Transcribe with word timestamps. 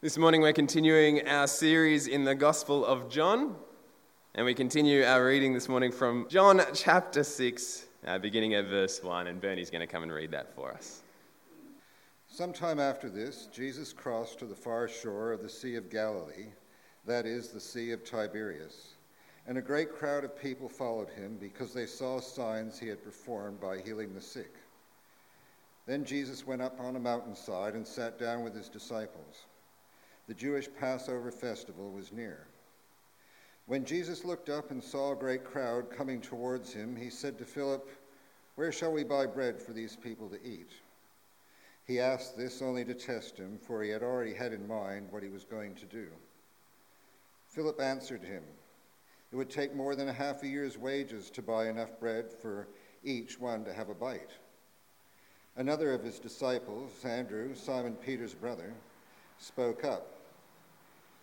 This 0.00 0.16
morning 0.16 0.42
we're 0.42 0.52
continuing 0.52 1.26
our 1.26 1.48
series 1.48 2.06
in 2.06 2.22
the 2.22 2.36
Gospel 2.36 2.86
of 2.86 3.10
John, 3.10 3.56
and 4.36 4.46
we 4.46 4.54
continue 4.54 5.02
our 5.02 5.26
reading 5.26 5.52
this 5.52 5.68
morning 5.68 5.90
from 5.90 6.28
John 6.28 6.62
chapter 6.72 7.24
6, 7.24 7.86
uh, 8.06 8.16
beginning 8.18 8.54
at 8.54 8.66
verse 8.66 9.02
1, 9.02 9.26
and 9.26 9.40
Bernie's 9.40 9.70
going 9.70 9.80
to 9.80 9.88
come 9.88 10.04
and 10.04 10.12
read 10.12 10.30
that 10.30 10.54
for 10.54 10.70
us. 10.70 11.02
Sometime 12.28 12.78
after 12.78 13.10
this, 13.10 13.48
Jesus 13.52 13.92
crossed 13.92 14.38
to 14.38 14.44
the 14.44 14.54
far 14.54 14.86
shore 14.86 15.32
of 15.32 15.42
the 15.42 15.48
Sea 15.48 15.74
of 15.74 15.90
Galilee, 15.90 16.46
that 17.04 17.26
is, 17.26 17.48
the 17.48 17.58
Sea 17.58 17.90
of 17.90 18.04
Tiberias, 18.04 18.94
and 19.48 19.58
a 19.58 19.60
great 19.60 19.92
crowd 19.92 20.22
of 20.22 20.40
people 20.40 20.68
followed 20.68 21.10
him 21.10 21.38
because 21.40 21.74
they 21.74 21.86
saw 21.86 22.20
signs 22.20 22.78
he 22.78 22.86
had 22.86 23.02
performed 23.02 23.60
by 23.60 23.78
healing 23.78 24.14
the 24.14 24.20
sick. 24.20 24.54
Then 25.86 26.04
Jesus 26.04 26.46
went 26.46 26.62
up 26.62 26.78
on 26.78 26.94
a 26.94 27.00
mountainside 27.00 27.74
and 27.74 27.84
sat 27.84 28.16
down 28.16 28.44
with 28.44 28.54
his 28.54 28.68
disciples. 28.68 29.46
The 30.28 30.34
Jewish 30.34 30.68
Passover 30.78 31.30
festival 31.30 31.90
was 31.90 32.12
near. 32.12 32.46
When 33.64 33.86
Jesus 33.86 34.26
looked 34.26 34.50
up 34.50 34.70
and 34.70 34.84
saw 34.84 35.12
a 35.12 35.16
great 35.16 35.42
crowd 35.42 35.90
coming 35.90 36.20
towards 36.20 36.70
him, 36.70 36.94
he 36.94 37.08
said 37.08 37.38
to 37.38 37.46
Philip, 37.46 37.88
Where 38.54 38.70
shall 38.70 38.92
we 38.92 39.04
buy 39.04 39.24
bread 39.24 39.58
for 39.58 39.72
these 39.72 39.96
people 39.96 40.28
to 40.28 40.46
eat? 40.46 40.70
He 41.86 41.98
asked 41.98 42.36
this 42.36 42.60
only 42.60 42.84
to 42.84 42.92
test 42.92 43.38
him, 43.38 43.58
for 43.58 43.82
he 43.82 43.88
had 43.88 44.02
already 44.02 44.34
had 44.34 44.52
in 44.52 44.68
mind 44.68 45.08
what 45.10 45.22
he 45.22 45.30
was 45.30 45.44
going 45.44 45.74
to 45.76 45.86
do. 45.86 46.08
Philip 47.46 47.80
answered 47.80 48.22
him, 48.22 48.42
It 49.32 49.36
would 49.36 49.48
take 49.48 49.74
more 49.74 49.96
than 49.96 50.10
a 50.10 50.12
half 50.12 50.42
a 50.42 50.48
year's 50.48 50.76
wages 50.76 51.30
to 51.30 51.42
buy 51.42 51.68
enough 51.68 51.98
bread 51.98 52.30
for 52.30 52.68
each 53.02 53.40
one 53.40 53.64
to 53.64 53.72
have 53.72 53.88
a 53.88 53.94
bite. 53.94 54.32
Another 55.56 55.94
of 55.94 56.04
his 56.04 56.18
disciples, 56.18 56.92
Andrew, 57.02 57.54
Simon 57.54 57.94
Peter's 57.94 58.34
brother, 58.34 58.74
spoke 59.38 59.84
up. 59.84 60.17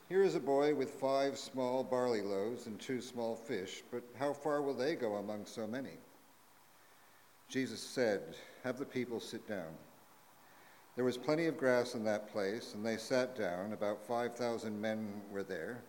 Here 0.07 0.21
is 0.21 0.35
a 0.35 0.39
boy 0.39 0.75
with 0.75 0.91
five 0.91 1.35
small 1.35 1.83
barley 1.83 2.21
loaves 2.21 2.67
and 2.67 2.79
two 2.79 3.01
small 3.01 3.35
fish, 3.35 3.81
but 3.91 4.03
how 4.19 4.33
far 4.33 4.61
will 4.61 4.75
they 4.75 4.93
go 4.93 5.15
among 5.15 5.47
so 5.47 5.65
many? 5.65 5.97
Jesus 7.49 7.79
said, 7.79 8.21
Have 8.63 8.77
the 8.77 8.85
people 8.85 9.19
sit 9.19 9.47
down. 9.47 9.73
There 10.95 11.05
was 11.05 11.17
plenty 11.17 11.47
of 11.47 11.57
grass 11.57 11.95
in 11.95 12.03
that 12.03 12.31
place, 12.31 12.75
and 12.75 12.85
they 12.85 12.97
sat 12.97 13.35
down. 13.35 13.73
About 13.73 14.05
5,000 14.05 14.79
men 14.79 15.21
were 15.31 15.43
there. 15.43 15.81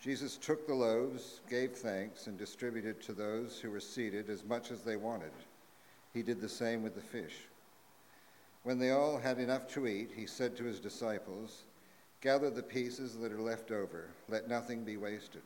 Jesus 0.00 0.36
took 0.36 0.68
the 0.68 0.74
loaves, 0.74 1.40
gave 1.50 1.72
thanks, 1.72 2.28
and 2.28 2.38
distributed 2.38 3.02
to 3.02 3.12
those 3.12 3.58
who 3.58 3.70
were 3.70 3.80
seated 3.80 4.30
as 4.30 4.44
much 4.44 4.70
as 4.70 4.82
they 4.82 4.96
wanted. 4.96 5.32
He 6.12 6.22
did 6.22 6.40
the 6.40 6.48
same 6.48 6.84
with 6.84 6.94
the 6.94 7.00
fish. 7.00 7.34
When 8.62 8.78
they 8.78 8.92
all 8.92 9.18
had 9.18 9.40
enough 9.40 9.66
to 9.74 9.88
eat, 9.88 10.12
he 10.14 10.26
said 10.26 10.56
to 10.56 10.64
his 10.64 10.78
disciples, 10.78 11.64
Gather 12.24 12.48
the 12.48 12.62
pieces 12.62 13.18
that 13.18 13.32
are 13.32 13.40
left 13.42 13.70
over, 13.70 14.08
let 14.30 14.48
nothing 14.48 14.82
be 14.82 14.96
wasted. 14.96 15.42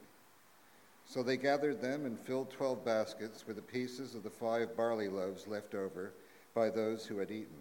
So 1.07 1.25
they 1.25 1.37
gathered 1.37 1.83
them 1.83 2.07
and 2.07 2.17
filled 2.17 2.53
twelve 2.53 2.85
baskets 2.85 3.45
with 3.49 3.57
the 3.57 3.63
pieces 3.63 4.15
of 4.15 4.23
the 4.23 4.31
five 4.31 4.77
barley 4.77 5.09
loaves 5.09 5.49
left 5.49 5.75
over 5.75 6.13
by 6.55 6.71
those 6.71 7.05
who 7.05 7.19
had 7.19 7.33
eaten. 7.33 7.59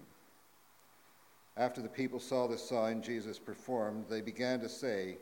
After 1.57 1.81
the 1.81 1.89
people 1.89 2.19
saw 2.19 2.45
the 2.45 2.59
sign 2.59 3.01
Jesus 3.01 3.39
performed, 3.39 4.05
they 4.07 4.21
began 4.21 4.59
to 4.59 4.69
say, 4.69 5.17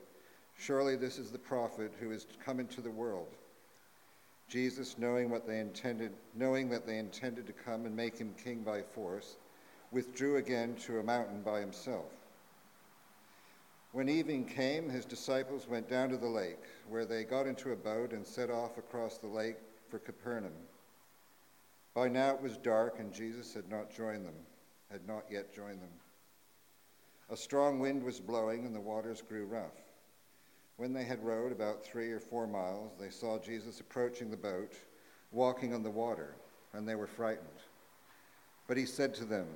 Surely 0.58 0.98
this 0.98 1.18
is 1.18 1.32
the 1.32 1.40
prophet 1.40 1.94
who 1.98 2.12
is 2.12 2.26
to 2.26 2.36
come 2.44 2.60
into 2.60 2.82
the 2.82 2.92
world. 2.92 3.30
Jesus, 4.50 4.98
knowing 4.98 5.30
what 5.30 5.48
they 5.48 5.62
intended, 5.62 6.12
knowing 6.36 6.68
that 6.68 6.86
they 6.86 6.98
intended 6.98 7.48
to 7.48 7.54
come 7.54 7.86
and 7.86 7.96
make 7.96 8.18
him 8.18 8.36
king 8.44 8.62
by 8.62 8.82
force, 8.82 9.38
withdrew 9.92 10.36
again 10.36 10.76
to 10.82 11.00
a 11.00 11.04
mountain 11.04 11.42
by 11.42 11.62
himself. 11.62 12.12
When 13.96 14.10
evening 14.10 14.44
came, 14.44 14.90
his 14.90 15.06
disciples 15.06 15.70
went 15.70 15.90
down 15.90 16.10
to 16.10 16.18
the 16.18 16.28
lake, 16.28 16.60
where 16.90 17.06
they 17.06 17.24
got 17.24 17.48
into 17.48 17.72
a 17.72 17.78
boat 17.78 18.12
and 18.12 18.28
set 18.28 18.50
off 18.50 18.78
across 18.78 19.18
the 19.18 19.28
lake 19.28 19.56
for 19.88 20.00
Capernaum. 20.00 20.52
By 21.94 22.10
now 22.10 22.32
it 22.32 22.42
was 22.42 22.58
dark, 22.58 23.00
and 23.00 23.14
Jesus 23.14 23.54
had 23.54 23.70
not 23.70 23.96
joined 23.96 24.26
them, 24.26 24.36
had 24.92 25.08
not 25.08 25.24
yet 25.32 25.56
joined 25.56 25.82
them. 25.82 25.94
A 27.30 27.38
strong 27.38 27.80
wind 27.80 28.04
was 28.04 28.20
blowing, 28.20 28.66
and 28.66 28.76
the 28.76 28.82
waters 28.82 29.22
grew 29.22 29.46
rough. 29.46 29.80
When 30.76 30.92
they 30.92 31.06
had 31.06 31.24
rowed 31.24 31.54
about 31.54 31.86
three 31.86 32.12
or 32.12 32.20
four 32.20 32.48
miles, 32.48 32.92
they 33.00 33.10
saw 33.10 33.40
Jesus 33.40 33.80
approaching 33.80 34.30
the 34.30 34.36
boat, 34.36 34.74
walking 35.32 35.74
on 35.74 35.84
the 35.84 35.90
water, 35.90 36.36
and 36.74 36.86
they 36.86 36.96
were 36.96 37.08
frightened. 37.08 37.48
But 38.68 38.76
he 38.76 38.86
said 38.86 39.14
to 39.14 39.24
them, 39.24 39.48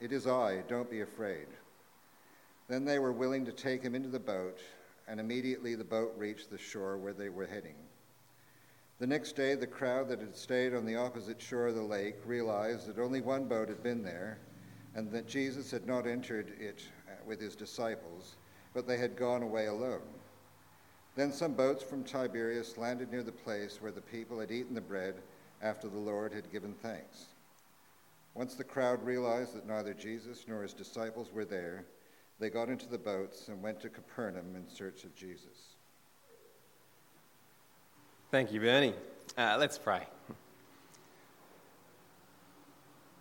It 0.00 0.10
is 0.10 0.26
I, 0.26 0.62
don't 0.68 0.90
be 0.90 1.02
afraid. 1.02 1.48
Then 2.68 2.84
they 2.84 2.98
were 2.98 3.12
willing 3.12 3.44
to 3.44 3.52
take 3.52 3.82
him 3.82 3.94
into 3.94 4.08
the 4.08 4.18
boat, 4.18 4.58
and 5.06 5.20
immediately 5.20 5.74
the 5.74 5.84
boat 5.84 6.14
reached 6.16 6.50
the 6.50 6.58
shore 6.58 6.96
where 6.96 7.12
they 7.12 7.28
were 7.28 7.46
heading. 7.46 7.76
The 8.98 9.06
next 9.06 9.36
day, 9.36 9.54
the 9.54 9.66
crowd 9.66 10.08
that 10.08 10.20
had 10.20 10.36
stayed 10.36 10.74
on 10.74 10.86
the 10.86 10.96
opposite 10.96 11.42
shore 11.42 11.66
of 11.66 11.74
the 11.74 11.82
lake 11.82 12.16
realized 12.24 12.86
that 12.86 13.02
only 13.02 13.20
one 13.20 13.46
boat 13.46 13.68
had 13.68 13.82
been 13.82 14.02
there, 14.02 14.38
and 14.94 15.10
that 15.10 15.26
Jesus 15.26 15.70
had 15.70 15.86
not 15.86 16.06
entered 16.06 16.54
it 16.58 16.82
uh, 17.08 17.16
with 17.26 17.40
his 17.40 17.56
disciples, 17.56 18.36
but 18.72 18.86
they 18.86 18.96
had 18.96 19.16
gone 19.16 19.42
away 19.42 19.66
alone. 19.66 20.08
Then 21.16 21.32
some 21.32 21.54
boats 21.54 21.82
from 21.82 22.02
Tiberias 22.02 22.78
landed 22.78 23.10
near 23.10 23.22
the 23.22 23.32
place 23.32 23.80
where 23.80 23.92
the 23.92 24.00
people 24.00 24.40
had 24.40 24.50
eaten 24.50 24.74
the 24.74 24.80
bread 24.80 25.14
after 25.62 25.88
the 25.88 25.98
Lord 25.98 26.32
had 26.32 26.50
given 26.52 26.74
thanks. 26.74 27.26
Once 28.34 28.54
the 28.54 28.64
crowd 28.64 29.04
realized 29.04 29.54
that 29.54 29.66
neither 29.66 29.94
Jesus 29.94 30.44
nor 30.48 30.62
his 30.62 30.72
disciples 30.72 31.32
were 31.32 31.44
there, 31.44 31.84
they 32.38 32.50
got 32.50 32.68
into 32.68 32.86
the 32.88 32.98
boats 32.98 33.48
and 33.48 33.62
went 33.62 33.80
to 33.80 33.88
Capernaum 33.88 34.56
in 34.56 34.68
search 34.68 35.04
of 35.04 35.14
Jesus. 35.14 35.76
Thank 38.30 38.52
you, 38.52 38.60
Bernie. 38.60 38.94
Uh, 39.38 39.56
let's 39.58 39.78
pray. 39.78 40.06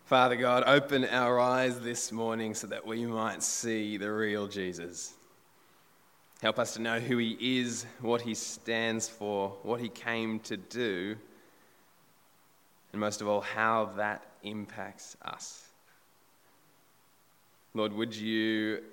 Father 0.05 0.35
God, 0.35 0.63
open 0.67 1.05
our 1.05 1.39
eyes 1.39 1.79
this 1.79 2.11
morning 2.11 2.53
so 2.53 2.67
that 2.67 2.85
we 2.85 3.05
might 3.05 3.41
see 3.41 3.97
the 3.97 4.11
real 4.11 4.47
Jesus. 4.47 5.13
Help 6.41 6.59
us 6.59 6.73
to 6.73 6.81
know 6.81 6.99
who 6.99 7.17
he 7.17 7.37
is, 7.59 7.85
what 8.01 8.21
he 8.21 8.33
stands 8.33 9.07
for, 9.07 9.55
what 9.63 9.79
he 9.79 9.87
came 9.87 10.39
to 10.41 10.57
do, 10.57 11.15
and 12.91 12.99
most 12.99 13.21
of 13.21 13.27
all, 13.27 13.41
how 13.41 13.91
that 13.95 14.23
impacts 14.43 15.15
us. 15.23 15.65
Lord, 17.73 17.93
would 17.93 18.15
you 18.15 18.83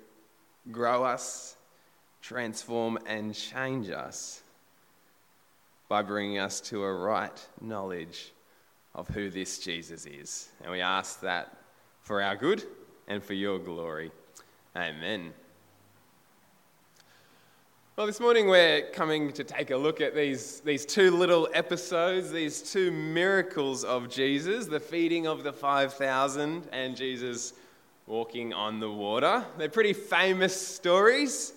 grow 0.69 1.03
us, 1.03 1.55
transform, 2.21 2.99
and 3.05 3.33
change 3.33 3.89
us 3.89 4.43
by 5.89 6.01
bringing 6.01 6.37
us 6.37 6.61
to 6.61 6.83
a 6.83 6.93
right 6.93 7.47
knowledge 7.59 8.31
of 8.93 9.07
who 9.07 9.29
this 9.29 9.59
Jesus 9.59 10.05
is. 10.05 10.49
And 10.61 10.71
we 10.71 10.81
ask 10.81 11.21
that 11.21 11.57
for 12.01 12.21
our 12.21 12.35
good 12.35 12.63
and 13.07 13.23
for 13.23 13.33
your 13.33 13.59
glory. 13.59 14.11
Amen. 14.75 15.33
Well, 17.97 18.07
this 18.07 18.21
morning 18.21 18.47
we're 18.47 18.89
coming 18.93 19.33
to 19.33 19.43
take 19.43 19.69
a 19.71 19.77
look 19.77 19.99
at 19.99 20.15
these, 20.15 20.61
these 20.61 20.85
two 20.85 21.11
little 21.11 21.49
episodes, 21.53 22.31
these 22.31 22.61
two 22.61 22.89
miracles 22.89 23.83
of 23.83 24.09
Jesus 24.09 24.65
the 24.65 24.79
feeding 24.79 25.27
of 25.27 25.43
the 25.43 25.51
5,000 25.51 26.69
and 26.71 26.95
Jesus 26.95 27.53
walking 28.07 28.53
on 28.53 28.79
the 28.79 28.91
water. 28.91 29.45
They're 29.57 29.69
pretty 29.69 29.93
famous 29.93 30.59
stories. 30.59 31.53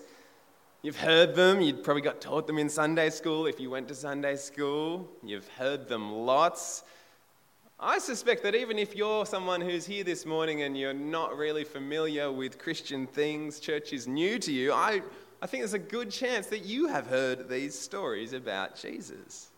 You've 0.81 0.99
heard 0.99 1.35
them, 1.35 1.61
you 1.61 1.73
probably 1.73 2.03
got 2.03 2.21
taught 2.21 2.45
them 2.45 2.59
in 2.59 2.69
Sunday 2.69 3.09
school 3.09 3.47
if 3.47 3.59
you 3.59 3.71
went 3.71 3.87
to 3.87 3.95
Sunday 3.95 4.35
school. 4.35 5.09
You've 5.23 5.47
heard 5.47 5.87
them 5.87 6.11
lots. 6.11 6.83
I 7.79 7.97
suspect 7.97 8.43
that 8.43 8.55
even 8.55 8.77
if 8.77 8.95
you're 8.95 9.25
someone 9.25 9.59
who's 9.61 9.85
here 9.85 10.03
this 10.03 10.25
morning 10.25 10.61
and 10.61 10.77
you're 10.77 10.93
not 10.93 11.35
really 11.35 11.63
familiar 11.63 12.31
with 12.31 12.59
Christian 12.59 13.07
things, 13.07 13.59
church 13.59 13.91
is 13.93 14.07
new 14.07 14.39
to 14.39 14.51
you, 14.51 14.71
I, 14.71 15.01
I 15.41 15.47
think 15.47 15.61
there's 15.61 15.73
a 15.73 15.79
good 15.79 16.09
chance 16.09 16.47
that 16.47 16.63
you 16.63 16.87
have 16.87 17.07
heard 17.07 17.49
these 17.49 17.77
stories 17.77 18.33
about 18.33 18.79
Jesus. 18.79 19.49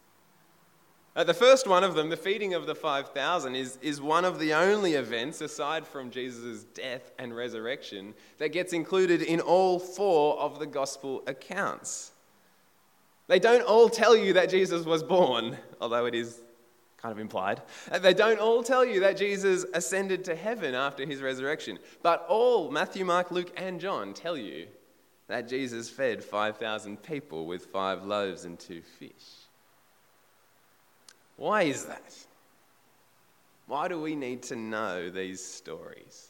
Uh, 1.18 1.24
the 1.24 1.34
first 1.34 1.66
one 1.66 1.84
of 1.84 1.96
them, 1.96 2.10
the 2.10 2.16
feeding 2.16 2.54
of 2.54 2.68
the 2.68 2.76
5,000, 2.76 3.56
is, 3.56 3.80
is 3.82 4.00
one 4.00 4.24
of 4.24 4.38
the 4.38 4.54
only 4.54 4.94
events, 4.94 5.42
aside 5.42 5.88
from 5.88 6.12
Jesus' 6.12 6.64
death 6.76 7.12
and 7.18 7.36
resurrection, 7.36 8.14
that 8.38 8.50
gets 8.50 8.72
included 8.72 9.24
in 9.24 9.40
all 9.40 9.80
four 9.80 10.38
of 10.38 10.60
the 10.60 10.68
gospel 10.68 11.24
accounts. 11.26 12.12
They 13.26 13.40
don't 13.40 13.64
all 13.64 13.90
tell 13.90 14.16
you 14.16 14.34
that 14.34 14.52
Jesus 14.52 14.86
was 14.86 15.02
born, 15.02 15.58
although 15.82 16.06
it 16.06 16.14
is 16.14 16.40
kind 16.98 17.12
of 17.12 17.18
implied. 17.18 17.64
Uh, 17.92 17.98
they 17.98 18.14
don't 18.14 18.40
all 18.40 18.62
tell 18.62 18.86
you 18.86 19.00
that 19.00 19.18
Jesus 19.18 19.66
ascended 19.74 20.24
to 20.26 20.36
heaven 20.36 20.76
after 20.76 21.04
his 21.04 21.24
resurrection, 21.24 21.80
but 22.04 22.28
all, 22.30 22.70
Matthew, 22.70 23.04
Mark, 23.06 23.32
Luke, 23.32 23.52
and 23.58 23.80
John, 23.80 24.14
tell 24.14 24.38
you 24.38 24.68
that 25.30 25.48
Jesus 25.48 25.90
fed 25.90 26.24
5,000 26.24 27.02
people 27.02 27.48
with 27.48 27.66
five 27.66 28.06
loaves 28.06 28.46
and 28.46 28.60
two 28.60 28.84
fish. 29.00 29.48
Why 31.38 31.64
is 31.64 31.86
that? 31.86 32.14
Why 33.68 33.88
do 33.88 34.02
we 34.02 34.16
need 34.16 34.44
to 34.44 34.56
know 34.56 35.10
these 35.10 35.44
stories? 35.44 36.30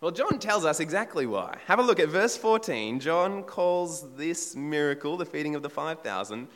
Well, 0.00 0.12
John 0.12 0.38
tells 0.38 0.64
us 0.64 0.78
exactly 0.78 1.26
why. 1.26 1.58
Have 1.66 1.80
a 1.80 1.82
look 1.82 1.98
at 1.98 2.08
verse 2.08 2.36
14. 2.36 3.00
John 3.00 3.42
calls 3.42 4.14
this 4.14 4.54
miracle, 4.54 5.16
the 5.16 5.26
feeding 5.26 5.56
of 5.56 5.62
the 5.62 5.70
5,000, 5.70 6.46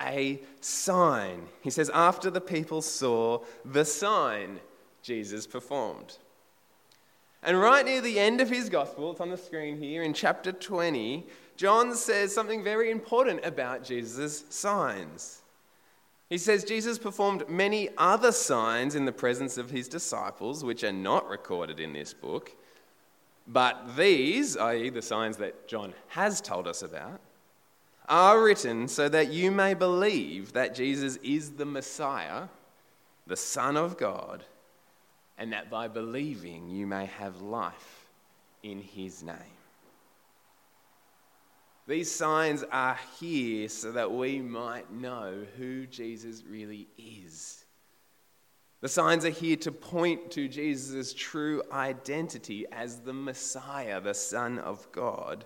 a 0.00 0.40
sign. 0.60 1.46
He 1.60 1.70
says, 1.70 1.90
After 1.92 2.30
the 2.30 2.40
people 2.40 2.80
saw 2.80 3.44
the 3.64 3.84
sign 3.84 4.60
Jesus 5.02 5.46
performed. 5.46 6.18
And 7.42 7.60
right 7.60 7.84
near 7.84 8.00
the 8.00 8.18
end 8.18 8.40
of 8.40 8.48
his 8.48 8.68
gospel, 8.70 9.12
it's 9.12 9.20
on 9.20 9.30
the 9.30 9.36
screen 9.36 9.78
here 9.78 10.02
in 10.02 10.14
chapter 10.14 10.50
20, 10.50 11.26
John 11.56 11.94
says 11.94 12.34
something 12.34 12.64
very 12.64 12.90
important 12.90 13.44
about 13.44 13.84
Jesus' 13.84 14.44
signs. 14.48 15.42
He 16.28 16.38
says 16.38 16.64
Jesus 16.64 16.98
performed 16.98 17.48
many 17.48 17.88
other 17.96 18.32
signs 18.32 18.94
in 18.94 19.04
the 19.04 19.12
presence 19.12 19.58
of 19.58 19.70
his 19.70 19.88
disciples, 19.88 20.64
which 20.64 20.82
are 20.82 20.92
not 20.92 21.28
recorded 21.28 21.78
in 21.78 21.92
this 21.92 22.12
book. 22.12 22.52
But 23.46 23.96
these, 23.96 24.56
i.e., 24.56 24.90
the 24.90 25.02
signs 25.02 25.36
that 25.36 25.68
John 25.68 25.94
has 26.08 26.40
told 26.40 26.66
us 26.66 26.82
about, 26.82 27.20
are 28.08 28.42
written 28.42 28.88
so 28.88 29.08
that 29.08 29.32
you 29.32 29.50
may 29.50 29.74
believe 29.74 30.52
that 30.52 30.74
Jesus 30.74 31.16
is 31.22 31.52
the 31.52 31.64
Messiah, 31.64 32.48
the 33.26 33.36
Son 33.36 33.76
of 33.76 33.96
God, 33.96 34.44
and 35.38 35.52
that 35.52 35.70
by 35.70 35.86
believing 35.86 36.68
you 36.68 36.86
may 36.86 37.06
have 37.06 37.40
life 37.40 38.06
in 38.62 38.80
his 38.80 39.22
name. 39.22 39.55
These 41.86 42.10
signs 42.10 42.64
are 42.72 42.98
here 43.20 43.68
so 43.68 43.92
that 43.92 44.10
we 44.10 44.40
might 44.40 44.92
know 44.92 45.44
who 45.56 45.86
Jesus 45.86 46.42
really 46.48 46.88
is. 46.98 47.64
The 48.80 48.88
signs 48.88 49.24
are 49.24 49.30
here 49.30 49.56
to 49.58 49.72
point 49.72 50.32
to 50.32 50.48
Jesus' 50.48 51.14
true 51.14 51.62
identity 51.72 52.66
as 52.72 53.00
the 53.00 53.12
Messiah, 53.12 54.00
the 54.00 54.14
Son 54.14 54.58
of 54.58 54.90
God. 54.92 55.44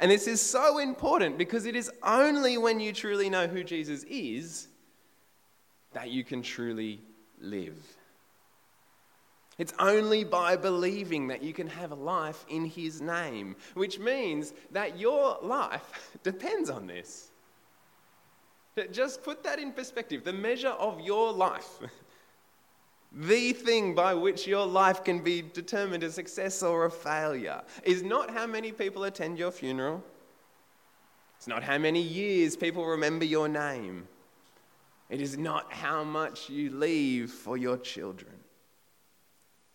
And 0.00 0.10
this 0.10 0.26
is 0.26 0.40
so 0.40 0.78
important 0.78 1.38
because 1.38 1.64
it 1.64 1.76
is 1.76 1.90
only 2.02 2.58
when 2.58 2.80
you 2.80 2.92
truly 2.92 3.30
know 3.30 3.46
who 3.46 3.64
Jesus 3.64 4.04
is 4.04 4.68
that 5.92 6.10
you 6.10 6.24
can 6.24 6.42
truly 6.42 7.00
live. 7.40 7.97
It's 9.58 9.74
only 9.80 10.22
by 10.22 10.54
believing 10.54 11.26
that 11.28 11.42
you 11.42 11.52
can 11.52 11.66
have 11.66 11.90
a 11.90 11.96
life 11.96 12.46
in 12.48 12.64
His 12.64 13.00
name, 13.00 13.56
which 13.74 13.98
means 13.98 14.54
that 14.70 14.98
your 14.98 15.36
life 15.42 16.16
depends 16.22 16.70
on 16.70 16.86
this. 16.86 17.32
Just 18.92 19.24
put 19.24 19.42
that 19.42 19.58
in 19.58 19.72
perspective. 19.72 20.22
The 20.22 20.32
measure 20.32 20.68
of 20.68 21.00
your 21.00 21.32
life, 21.32 21.80
the 23.12 23.52
thing 23.52 23.96
by 23.96 24.14
which 24.14 24.46
your 24.46 24.64
life 24.64 25.02
can 25.02 25.24
be 25.24 25.42
determined 25.42 26.04
a 26.04 26.12
success 26.12 26.62
or 26.62 26.84
a 26.84 26.90
failure, 26.90 27.60
is 27.82 28.04
not 28.04 28.30
how 28.30 28.46
many 28.46 28.70
people 28.70 29.02
attend 29.02 29.36
your 29.36 29.50
funeral. 29.50 30.04
It's 31.36 31.48
not 31.48 31.64
how 31.64 31.78
many 31.78 32.00
years 32.00 32.56
people 32.56 32.86
remember 32.86 33.24
your 33.24 33.48
name. 33.48 34.06
It 35.10 35.20
is 35.20 35.36
not 35.36 35.72
how 35.72 36.04
much 36.04 36.48
you 36.48 36.70
leave 36.70 37.32
for 37.32 37.56
your 37.56 37.78
children 37.78 38.34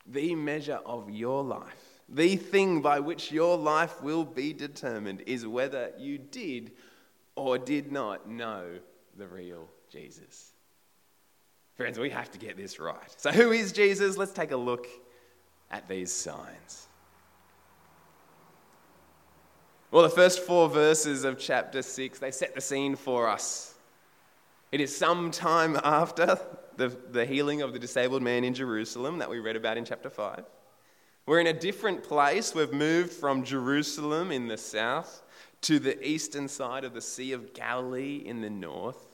the 0.05 0.35
measure 0.35 0.79
of 0.85 1.09
your 1.09 1.43
life, 1.43 2.01
the 2.09 2.35
thing 2.35 2.81
by 2.81 2.99
which 2.99 3.31
your 3.31 3.57
life 3.57 4.01
will 4.01 4.25
be 4.25 4.53
determined, 4.53 5.21
is 5.25 5.47
whether 5.47 5.91
you 5.97 6.17
did 6.17 6.71
or 7.35 7.57
did 7.57 7.91
not 7.91 8.29
know 8.29 8.65
the 9.17 9.27
real 9.27 9.67
Jesus. 9.89 10.51
Friends, 11.75 11.97
we 11.97 12.09
have 12.09 12.31
to 12.31 12.37
get 12.37 12.55
this 12.55 12.79
right. 12.79 13.13
So, 13.17 13.31
who 13.31 13.51
is 13.51 13.71
Jesus? 13.71 14.17
Let's 14.17 14.31
take 14.31 14.51
a 14.51 14.57
look 14.57 14.87
at 15.71 15.87
these 15.87 16.11
signs. 16.11 16.87
Well, 19.89 20.03
the 20.03 20.09
first 20.09 20.39
four 20.39 20.69
verses 20.69 21.23
of 21.23 21.37
chapter 21.37 21.81
6, 21.81 22.19
they 22.19 22.31
set 22.31 22.55
the 22.55 22.61
scene 22.61 22.95
for 22.95 23.27
us. 23.27 23.75
It 24.71 24.81
is 24.81 24.95
some 24.95 25.29
time 25.29 25.79
after 25.83 26.39
the, 26.77 26.89
the 27.11 27.25
healing 27.25 27.61
of 27.61 27.73
the 27.73 27.79
disabled 27.79 28.21
man 28.21 28.43
in 28.43 28.53
Jerusalem 28.53 29.19
that 29.19 29.29
we 29.29 29.39
read 29.39 29.55
about 29.55 29.77
in 29.77 29.85
chapter 29.85 30.09
5. 30.09 30.43
We're 31.25 31.39
in 31.39 31.47
a 31.47 31.53
different 31.53 32.03
place. 32.03 32.53
We've 32.53 32.73
moved 32.73 33.13
from 33.13 33.43
Jerusalem 33.43 34.31
in 34.31 34.47
the 34.47 34.57
south 34.57 35.21
to 35.61 35.79
the 35.79 36.05
eastern 36.05 36.47
side 36.47 36.83
of 36.83 36.93
the 36.93 37.01
Sea 37.01 37.31
of 37.31 37.53
Galilee 37.53 38.21
in 38.25 38.41
the 38.41 38.49
north. 38.49 39.07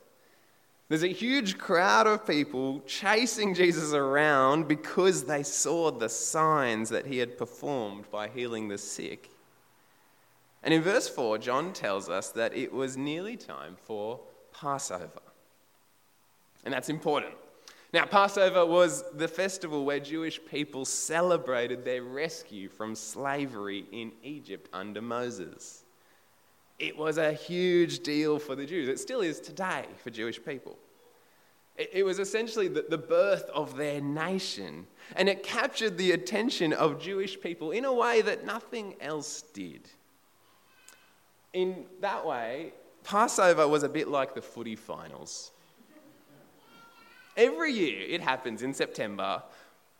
There's 0.88 1.04
a 1.04 1.08
huge 1.08 1.60
crowd 1.60 2.08
of 2.08 2.26
people 2.26 2.82
chasing 2.88 3.54
Jesus 3.54 3.94
around 3.94 4.68
because 4.68 5.26
they 5.26 5.44
saw 5.44 5.92
the 5.92 6.10
signs 6.10 6.90
that 6.90 7.06
he 7.06 7.20
had 7.20 7.38
performed 7.38 8.10
by 8.10 8.28
healing 8.28 8.68
the 8.68 8.78
sick. 8.80 9.30
And 10.64 10.74
in 10.74 10.82
verse 10.82 11.08
4, 11.08 11.38
John 11.38 11.74
tells 11.74 12.10
us 12.10 12.30
that 12.32 12.56
it 12.56 12.74
was 12.74 12.98
nearly 12.98 13.38
time 13.38 13.78
for 13.84 14.20
Passover. 14.52 15.22
And 16.66 16.74
that's 16.74 16.90
important 16.90 17.36
now, 17.91 18.06
Passover 18.06 18.65
was 18.65 19.03
the 19.15 19.27
festival 19.27 19.83
where 19.83 20.00
Jewish 20.00 20.39
people 20.45 20.86
celebrated 20.86 21.83
their 21.83 22.03
rescue 22.03 22.69
from 22.69 22.94
slavery 22.94 23.86
in 23.91 24.12
Egypt 24.24 24.69
under 24.74 25.01
Moses. 25.01 25.83
It 26.77 26.95
was 26.95 27.18
a 27.18 27.33
huge 27.33 28.00
deal 28.00 28.38
for 28.38 28.56
the 28.56 28.65
Jews. 28.65 28.88
It 28.89 29.00
still 29.00 29.21
is 29.21 29.39
today 29.39 29.86
for 30.03 30.12
Jewish 30.12 30.44
people. 30.44 30.77
It 31.77 32.06
was 32.06 32.19
essentially 32.19 32.68
the 32.68 32.97
birth 32.97 33.50
of 33.53 33.77
their 33.77 34.01
nation, 34.01 34.86
and 35.15 35.30
it 35.30 35.44
captured 35.44 35.97
the 35.97 36.12
attention 36.12 36.74
of 36.74 37.01
Jewish 37.01 37.39
people 37.39 37.71
in 37.71 37.86
a 37.86 37.94
way 37.94 38.21
that 38.21 38.45
nothing 38.45 38.95
else 39.00 39.44
did. 39.53 39.88
In 41.53 41.86
that 42.01 42.25
way, 42.25 42.74
Passover 43.06 43.65
was 43.65 43.83
a 43.83 43.89
bit 43.89 44.09
like 44.09 44.36
the 44.36 44.41
footy 44.41 44.75
finals. 44.75 45.51
Every 47.39 47.71
year 47.71 48.01
it 48.01 48.19
happens 48.19 48.63
in 48.63 48.74
September 48.74 49.41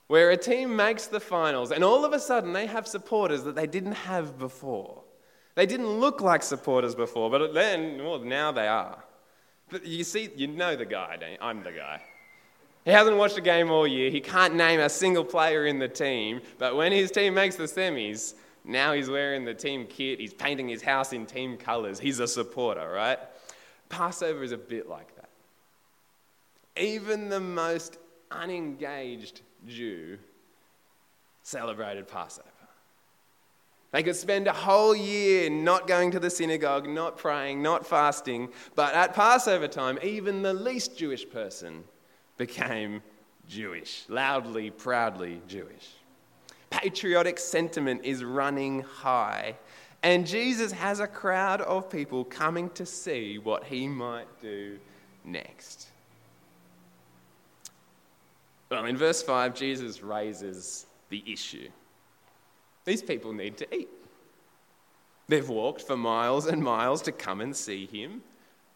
where 0.08 0.32
a 0.32 0.38
team 0.38 0.76
makes 0.76 1.08
the 1.08 1.22
finals 1.22 1.72
and 1.72 1.86
all 1.86 2.04
of 2.04 2.12
a 2.12 2.20
sudden 2.20 2.52
they 2.52 2.66
have 2.66 2.86
supporters 2.86 3.44
that 3.44 3.56
they 3.56 3.66
didn't 3.66 3.94
have 3.94 4.38
before. 4.38 5.02
They 5.56 5.66
didn't 5.66 5.88
look 5.88 6.20
like 6.20 6.44
supporters 6.44 6.96
before, 6.96 7.30
but 7.30 7.54
then, 7.54 8.04
well, 8.04 8.20
now 8.20 8.52
they 8.52 8.68
are. 8.68 9.02
But 9.70 9.86
you 9.86 10.04
see, 10.04 10.30
you 10.36 10.48
know 10.48 10.76
the 10.76 10.86
guy, 10.86 11.38
I'm 11.40 11.64
the 11.64 11.72
guy. 11.72 12.02
He 12.84 12.92
hasn't 12.92 13.16
watched 13.16 13.38
a 13.38 13.42
game 13.42 13.72
all 13.72 13.88
year. 13.88 14.10
He 14.10 14.20
can't 14.20 14.56
name 14.56 14.82
a 14.82 14.90
single 14.90 15.24
player 15.24 15.66
in 15.66 15.80
the 15.80 15.88
team. 15.88 16.42
But 16.58 16.76
when 16.76 16.92
his 16.92 17.12
team 17.12 17.36
makes 17.36 17.56
the 17.56 17.66
semis, 17.66 18.34
now 18.66 18.94
he's 18.94 19.10
wearing 19.10 19.46
the 19.46 19.54
team 19.54 19.86
kit. 19.88 20.20
He's 20.20 20.34
painting 20.34 20.68
his 20.68 20.82
house 20.82 21.14
in 21.14 21.26
team 21.26 21.56
colors. 21.56 22.00
He's 22.00 22.20
a 22.20 22.28
supporter, 22.28 22.90
right? 22.90 23.20
Passover 23.90 24.44
is 24.44 24.52
a 24.52 24.58
bit 24.58 24.90
like 24.90 25.16
that. 25.16 25.19
Even 26.80 27.30
the 27.30 27.40
most 27.40 27.98
unengaged 28.32 29.42
Jew 29.68 30.18
celebrated 31.44 32.08
Passover. 32.08 32.48
They 33.92 34.04
could 34.04 34.16
spend 34.16 34.48
a 34.48 34.54
whole 34.54 34.96
year 34.96 35.50
not 35.50 35.88
going 35.88 36.12
to 36.12 36.20
the 36.20 36.30
synagogue, 36.30 36.88
not 36.88 37.18
praying, 37.18 37.64
not 37.64 37.88
fasting, 37.88 38.50
but 38.76 38.94
at 38.94 39.16
Passover 39.16 39.68
time, 39.68 39.98
even 40.04 40.44
the 40.44 40.54
least 40.54 40.96
Jewish 40.96 41.28
person 41.28 41.84
became 42.38 43.02
Jewish, 43.48 44.06
loudly, 44.08 44.70
proudly 44.70 45.42
Jewish. 45.48 45.90
Patriotic 46.70 47.40
sentiment 47.40 48.02
is 48.04 48.24
running 48.24 48.82
high, 48.82 49.56
and 50.04 50.28
Jesus 50.28 50.72
has 50.72 51.00
a 51.00 51.08
crowd 51.08 51.62
of 51.62 51.90
people 51.90 52.24
coming 52.24 52.70
to 52.72 52.86
see 52.86 53.40
what 53.40 53.64
he 53.64 53.88
might 53.88 54.28
do 54.40 54.78
next. 55.26 55.88
Well, 58.70 58.86
in 58.86 58.98
verse 58.98 59.22
5, 59.24 59.56
Jesus 59.56 60.02
raises 60.02 60.86
the 61.10 61.24
issue. 61.26 61.70
These 62.86 63.02
people 63.02 63.34
need 63.34 63.58
to 63.58 63.76
eat. 63.76 63.90
They've 65.28 65.48
walked 65.48 65.82
for 65.82 65.98
miles 65.98 66.48
and 66.48 66.62
miles 66.62 67.02
to 67.04 67.12
come 67.12 67.42
and 67.42 67.56
see 67.56 67.86
him. 67.86 68.22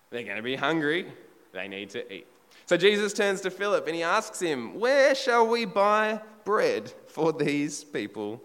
They're 0.09 0.23
going 0.23 0.37
to 0.37 0.43
be 0.43 0.55
hungry. 0.55 1.11
They 1.51 1.67
need 1.67 1.89
to 1.91 2.13
eat. 2.13 2.27
So 2.65 2.77
Jesus 2.77 3.13
turns 3.13 3.41
to 3.41 3.51
Philip 3.51 3.87
and 3.87 3.95
he 3.95 4.03
asks 4.03 4.39
him, 4.39 4.79
Where 4.79 5.15
shall 5.15 5.47
we 5.47 5.65
buy 5.65 6.21
bread 6.45 6.93
for 7.07 7.33
these 7.33 7.83
people 7.83 8.41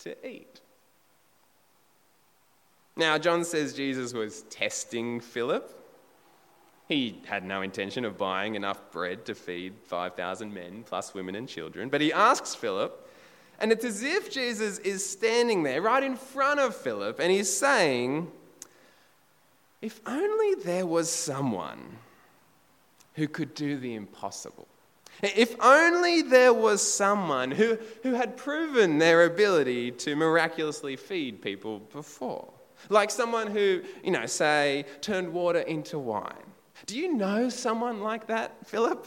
to 0.00 0.26
eat? 0.26 0.60
Now, 2.96 3.18
John 3.18 3.44
says 3.44 3.72
Jesus 3.72 4.12
was 4.12 4.42
testing 4.50 5.20
Philip. 5.20 5.79
He 6.90 7.20
had 7.24 7.44
no 7.44 7.62
intention 7.62 8.04
of 8.04 8.18
buying 8.18 8.56
enough 8.56 8.90
bread 8.90 9.24
to 9.26 9.34
feed 9.36 9.74
5,000 9.84 10.52
men, 10.52 10.82
plus 10.84 11.14
women 11.14 11.36
and 11.36 11.48
children. 11.48 11.88
But 11.88 12.00
he 12.00 12.12
asks 12.12 12.56
Philip, 12.56 13.08
and 13.60 13.70
it's 13.70 13.84
as 13.84 14.02
if 14.02 14.28
Jesus 14.28 14.78
is 14.80 15.08
standing 15.08 15.62
there 15.62 15.80
right 15.82 16.02
in 16.02 16.16
front 16.16 16.58
of 16.58 16.74
Philip, 16.74 17.20
and 17.20 17.30
he's 17.30 17.48
saying, 17.48 18.32
If 19.80 20.00
only 20.04 20.56
there 20.64 20.84
was 20.84 21.08
someone 21.08 21.98
who 23.14 23.28
could 23.28 23.54
do 23.54 23.78
the 23.78 23.94
impossible. 23.94 24.66
If 25.22 25.54
only 25.60 26.22
there 26.22 26.52
was 26.52 26.82
someone 26.82 27.52
who, 27.52 27.78
who 28.02 28.14
had 28.14 28.36
proven 28.36 28.98
their 28.98 29.26
ability 29.26 29.92
to 29.92 30.16
miraculously 30.16 30.96
feed 30.96 31.40
people 31.40 31.78
before. 31.92 32.52
Like 32.88 33.12
someone 33.12 33.46
who, 33.46 33.82
you 34.02 34.10
know, 34.10 34.26
say, 34.26 34.86
turned 35.00 35.32
water 35.32 35.60
into 35.60 35.96
wine. 35.96 36.49
Do 36.86 36.98
you 36.98 37.14
know 37.14 37.48
someone 37.48 38.00
like 38.00 38.26
that, 38.28 38.66
Philip? 38.66 39.06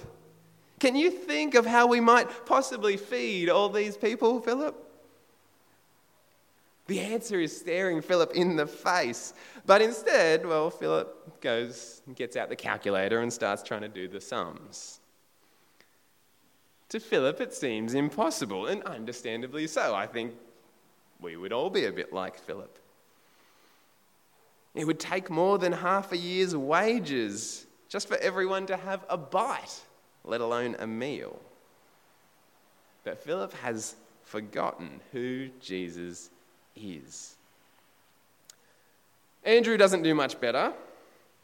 Can 0.79 0.95
you 0.95 1.11
think 1.11 1.55
of 1.55 1.65
how 1.65 1.87
we 1.87 1.99
might 1.99 2.45
possibly 2.45 2.97
feed 2.97 3.49
all 3.49 3.69
these 3.69 3.95
people, 3.97 4.41
Philip? 4.41 4.75
The 6.87 6.99
answer 6.99 7.39
is 7.39 7.57
staring 7.57 8.01
Philip 8.01 8.33
in 8.35 8.57
the 8.57 8.67
face. 8.67 9.33
But 9.65 9.81
instead, 9.81 10.45
well, 10.45 10.69
Philip 10.69 11.39
goes 11.39 12.01
and 12.05 12.15
gets 12.15 12.35
out 12.35 12.49
the 12.49 12.55
calculator 12.55 13.21
and 13.21 13.31
starts 13.31 13.63
trying 13.63 13.81
to 13.81 13.87
do 13.87 14.07
the 14.07 14.19
sums. 14.19 14.99
To 16.89 16.99
Philip, 16.99 17.39
it 17.39 17.53
seems 17.53 17.93
impossible, 17.93 18.67
and 18.67 18.83
understandably 18.83 19.65
so. 19.67 19.95
I 19.95 20.05
think 20.05 20.33
we 21.21 21.37
would 21.37 21.53
all 21.53 21.69
be 21.69 21.85
a 21.85 21.91
bit 21.91 22.11
like 22.11 22.37
Philip. 22.37 22.77
It 24.75 24.87
would 24.87 24.99
take 24.99 25.29
more 25.29 25.57
than 25.57 25.71
half 25.71 26.11
a 26.11 26.17
year's 26.17 26.55
wages 26.55 27.67
just 27.89 28.07
for 28.07 28.17
everyone 28.17 28.65
to 28.67 28.77
have 28.77 29.05
a 29.07 29.17
bite, 29.17 29.81
let 30.23 30.41
alone 30.41 30.75
a 30.79 30.87
meal. 30.87 31.39
But 33.03 33.23
Philip 33.23 33.53
has 33.53 33.95
forgotten 34.23 34.99
who 35.11 35.49
Jesus 35.61 36.31
is. 36.75 37.35
Andrew 39.43 39.77
doesn't 39.77 40.03
do 40.03 40.15
much 40.15 40.39
better. 40.39 40.73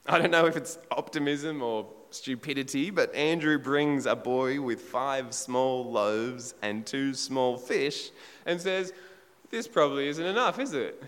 I 0.07 0.17
don't 0.17 0.31
know 0.31 0.47
if 0.47 0.55
it's 0.55 0.79
optimism 0.89 1.61
or 1.61 1.85
stupidity, 2.09 2.89
but 2.89 3.13
Andrew 3.13 3.59
brings 3.59 4.05
a 4.05 4.15
boy 4.15 4.59
with 4.59 4.81
five 4.81 5.33
small 5.33 5.91
loaves 5.91 6.55
and 6.61 6.85
two 6.85 7.13
small 7.13 7.57
fish 7.57 8.09
and 8.45 8.59
says, 8.59 8.93
This 9.51 9.67
probably 9.67 10.07
isn't 10.07 10.25
enough, 10.25 10.57
is 10.57 10.73
it? 10.73 11.03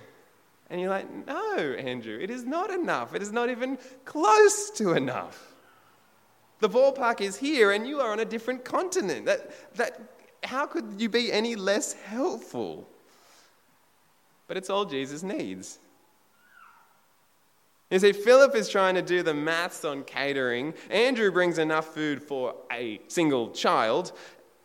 And 0.72 0.80
you're 0.80 0.90
like, 0.90 1.28
No, 1.28 1.58
Andrew, 1.78 2.18
it 2.20 2.32
is 2.32 2.46
not 2.46 2.72
enough. 2.72 3.14
It 3.14 3.22
is 3.22 3.32
not 3.32 3.50
even 3.50 3.78
close 4.06 4.72
to 4.72 4.94
enough. 4.94 5.54
The 6.60 6.70
ballpark 6.70 7.20
is 7.20 7.38
here 7.38 7.72
and 7.72 7.86
you 7.86 8.00
are 8.00 8.12
on 8.12 8.22
a 8.22 8.26
different 8.26 8.64
continent. 8.64 9.26
That, 9.26 9.76
that, 9.76 10.00
how 10.44 10.66
could 10.66 10.96
you 10.98 11.10
be 11.10 11.32
any 11.32 11.56
less 11.56 11.94
helpful? 11.94 12.88
But 14.48 14.56
it's 14.58 14.70
all 14.70 14.86
Jesus 14.86 15.24
needs. 15.24 15.80
You 17.90 18.00
see, 18.00 18.14
Philip 18.14 18.56
is 18.56 18.70
trying 18.70 18.96
to 18.96 19.02
do 19.02 19.22
the 19.22 19.34
maths 19.34 19.84
on 19.84 20.06
catering. 20.06 20.74
Andrew 20.90 21.32
brings 21.32 21.58
enough 21.58 21.94
food 21.94 22.24
for 22.24 22.56
a 22.72 23.02
single 23.10 23.50
child, 23.50 24.14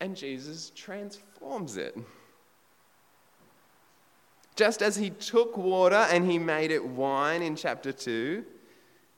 and 0.00 0.14
Jesus 0.14 0.70
transforms 0.76 1.76
it. 1.76 1.96
Just 4.56 4.82
as 4.82 4.96
he 4.96 5.10
took 5.10 5.56
water 5.56 6.06
and 6.10 6.28
he 6.30 6.38
made 6.38 6.70
it 6.70 6.84
wine 6.84 7.42
in 7.42 7.54
chapter 7.54 7.92
2, 7.92 8.44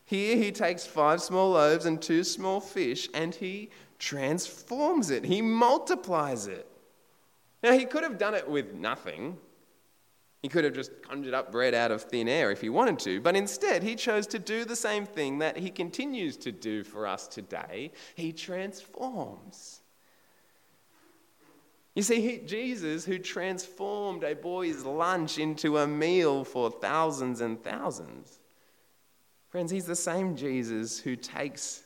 here 0.05 0.37
he 0.37 0.51
takes 0.51 0.85
five 0.85 1.23
small 1.23 1.53
loaves 1.53 1.87
and 1.87 2.03
two 2.03 2.25
small 2.25 2.61
fish 2.61 3.09
and 3.15 3.35
he 3.35 3.71
transforms 3.99 5.11
it. 5.11 5.25
He 5.25 5.41
multiplies 5.41 6.47
it. 6.47 6.67
Now, 7.63 7.73
he 7.73 7.85
could 7.85 8.03
have 8.03 8.19
done 8.19 8.35
it 8.35 8.49
with 8.49 8.75
nothing. 8.75 9.37
He 10.43 10.49
could 10.49 10.65
have 10.65 10.75
just 10.75 11.03
conjured 11.03 11.35
up 11.35 11.51
bread 11.51 11.75
out 11.75 11.91
of 11.91 12.03
thin 12.03 12.29
air 12.29 12.51
if 12.51 12.61
he 12.61 12.69
wanted 12.69 12.99
to, 13.01 13.21
but 13.21 13.35
instead 13.35 13.83
he 13.83 13.97
chose 13.97 14.27
to 14.29 14.39
do 14.39 14.65
the 14.65 14.77
same 14.77 15.05
thing 15.05 15.39
that 15.39 15.57
he 15.57 15.71
continues 15.71 16.37
to 16.39 16.53
do 16.53 16.85
for 16.85 17.07
us 17.07 17.27
today. 17.27 17.91
He 18.15 18.33
transforms. 18.33 19.81
You 21.99 22.05
see, 22.05 22.41
Jesus, 22.47 23.05
who 23.05 23.19
transformed 23.19 24.23
a 24.23 24.37
boy's 24.37 24.85
lunch 24.85 25.37
into 25.37 25.79
a 25.79 25.87
meal 25.89 26.45
for 26.45 26.71
thousands 26.71 27.41
and 27.41 27.61
thousands, 27.61 28.39
friends, 29.49 29.73
he's 29.73 29.87
the 29.87 29.97
same 29.97 30.37
Jesus 30.37 31.01
who 31.01 31.17
takes 31.17 31.83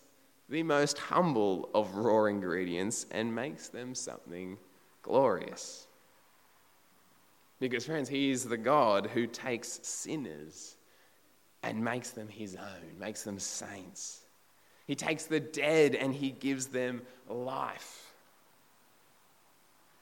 the 0.50 0.64
most 0.64 0.98
humble 0.98 1.70
of 1.74 1.94
raw 1.94 2.26
ingredients 2.26 3.06
and 3.10 3.34
makes 3.34 3.68
them 3.68 3.94
something 3.94 4.58
glorious. 5.00 5.86
Because, 7.58 7.86
friends, 7.86 8.10
He 8.10 8.32
is 8.32 8.44
the 8.44 8.58
God 8.58 9.06
who 9.06 9.26
takes 9.26 9.80
sinners 9.82 10.76
and 11.62 11.82
makes 11.82 12.10
them 12.10 12.28
His 12.28 12.54
own, 12.54 12.98
makes 12.98 13.22
them 13.22 13.38
saints. 13.38 14.26
He 14.86 14.94
takes 14.94 15.24
the 15.24 15.40
dead 15.40 15.94
and 15.94 16.14
He 16.14 16.32
gives 16.32 16.66
them 16.66 17.00
life. 17.30 18.11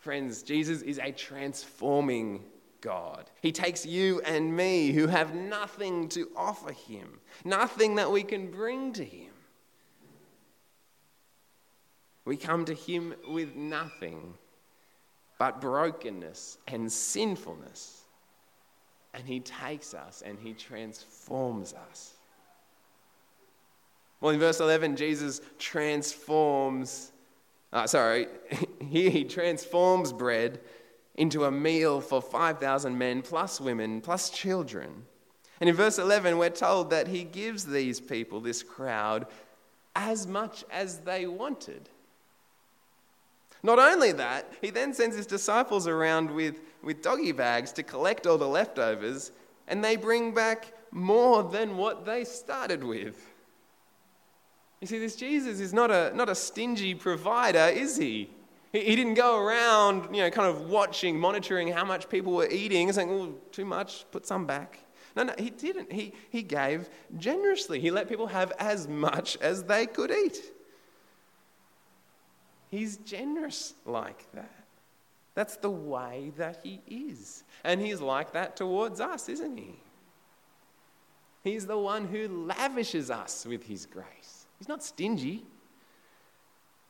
Friends, 0.00 0.42
Jesus 0.42 0.82
is 0.82 0.98
a 0.98 1.12
transforming 1.12 2.42
God. 2.80 3.30
He 3.42 3.52
takes 3.52 3.84
you 3.84 4.20
and 4.22 4.56
me 4.56 4.92
who 4.92 5.06
have 5.06 5.34
nothing 5.34 6.08
to 6.10 6.28
offer 6.34 6.72
Him, 6.72 7.20
nothing 7.44 7.96
that 7.96 8.10
we 8.10 8.22
can 8.22 8.50
bring 8.50 8.92
to 8.94 9.04
Him. 9.04 9.30
We 12.24 12.36
come 12.36 12.64
to 12.64 12.74
Him 12.74 13.14
with 13.28 13.54
nothing 13.54 14.34
but 15.38 15.60
brokenness 15.60 16.58
and 16.68 16.90
sinfulness. 16.90 18.04
And 19.12 19.26
He 19.26 19.40
takes 19.40 19.92
us 19.92 20.22
and 20.24 20.38
He 20.38 20.54
transforms 20.54 21.74
us. 21.74 22.14
Well, 24.20 24.32
in 24.32 24.40
verse 24.40 24.60
11, 24.60 24.96
Jesus 24.96 25.40
transforms, 25.58 27.12
uh, 27.72 27.86
sorry, 27.86 28.26
here 28.80 29.10
He 29.10 29.24
transforms 29.24 30.12
bread 30.12 30.60
into 31.14 31.44
a 31.44 31.50
meal 31.50 32.00
for 32.00 32.22
5,000 32.22 32.96
men, 32.96 33.22
plus 33.22 33.60
women, 33.60 34.00
plus 34.00 34.30
children. 34.30 35.04
And 35.60 35.68
in 35.68 35.76
verse 35.76 35.98
11, 35.98 36.38
we're 36.38 36.50
told 36.50 36.90
that 36.90 37.08
He 37.08 37.24
gives 37.24 37.66
these 37.66 38.00
people, 38.00 38.40
this 38.40 38.62
crowd, 38.62 39.26
as 39.94 40.26
much 40.26 40.64
as 40.70 41.00
they 41.00 41.26
wanted. 41.26 41.88
Not 43.62 43.78
only 43.78 44.12
that, 44.12 44.50
he 44.60 44.70
then 44.70 44.94
sends 44.94 45.16
his 45.16 45.26
disciples 45.26 45.86
around 45.86 46.30
with, 46.30 46.60
with 46.82 47.02
doggy 47.02 47.32
bags 47.32 47.72
to 47.72 47.82
collect 47.82 48.26
all 48.26 48.38
the 48.38 48.48
leftovers, 48.48 49.32
and 49.68 49.84
they 49.84 49.96
bring 49.96 50.32
back 50.32 50.72
more 50.90 51.42
than 51.42 51.76
what 51.76 52.04
they 52.04 52.24
started 52.24 52.82
with. 52.82 53.29
You 54.80 54.86
see, 54.86 54.98
this 54.98 55.16
Jesus 55.16 55.60
is 55.60 55.74
not 55.74 55.90
a, 55.90 56.12
not 56.14 56.28
a 56.28 56.34
stingy 56.34 56.94
provider, 56.94 57.68
is 57.72 57.96
he? 57.96 58.30
he? 58.72 58.80
He 58.80 58.96
didn't 58.96 59.14
go 59.14 59.38
around, 59.38 60.14
you 60.14 60.22
know, 60.22 60.30
kind 60.30 60.48
of 60.48 60.70
watching, 60.70 61.18
monitoring 61.18 61.68
how 61.68 61.84
much 61.84 62.08
people 62.08 62.32
were 62.32 62.48
eating 62.48 62.90
saying, 62.92 63.10
oh, 63.10 63.34
too 63.52 63.66
much, 63.66 64.06
put 64.10 64.26
some 64.26 64.46
back. 64.46 64.80
No, 65.14 65.24
no, 65.24 65.34
he 65.38 65.50
didn't. 65.50 65.92
He, 65.92 66.12
he 66.30 66.42
gave 66.42 66.88
generously. 67.18 67.80
He 67.80 67.90
let 67.90 68.08
people 68.08 68.28
have 68.28 68.52
as 68.58 68.88
much 68.88 69.36
as 69.40 69.64
they 69.64 69.86
could 69.86 70.10
eat. 70.10 70.40
He's 72.70 72.96
generous 72.98 73.74
like 73.84 74.30
that. 74.32 74.54
That's 75.34 75.56
the 75.56 75.70
way 75.70 76.32
that 76.36 76.60
he 76.62 76.80
is. 76.86 77.44
And 77.64 77.80
he's 77.80 78.00
like 78.00 78.32
that 78.32 78.56
towards 78.56 79.00
us, 79.00 79.28
isn't 79.28 79.56
he? 79.56 79.74
He's 81.42 81.66
the 81.66 81.78
one 81.78 82.06
who 82.06 82.46
lavishes 82.46 83.10
us 83.10 83.46
with 83.46 83.64
his 83.64 83.86
grace. 83.86 84.39
He's 84.60 84.68
not 84.68 84.84
stingy. 84.84 85.42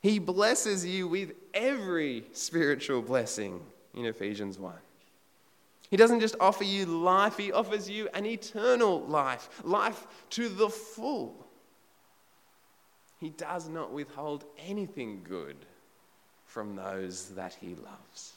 He 0.01 0.19
blesses 0.19 0.85
you 0.85 1.07
with 1.07 1.31
every 1.53 2.25
spiritual 2.33 3.01
blessing 3.01 3.61
in 3.93 4.05
Ephesians 4.05 4.59
1. 4.59 4.73
He 5.89 5.95
doesn't 5.97 6.19
just 6.19 6.35
offer 6.39 6.65
you 6.65 6.85
life, 6.85 7.37
he 7.37 7.51
offers 7.51 7.89
you 7.89 8.09
an 8.13 8.25
eternal 8.25 9.01
life, 9.01 9.49
life 9.63 10.05
to 10.31 10.49
the 10.49 10.69
full. 10.69 11.47
He 13.19 13.29
does 13.29 13.69
not 13.69 13.91
withhold 13.91 14.43
anything 14.57 15.21
good 15.23 15.55
from 16.45 16.75
those 16.75 17.29
that 17.29 17.53
he 17.53 17.75
loves. 17.75 18.33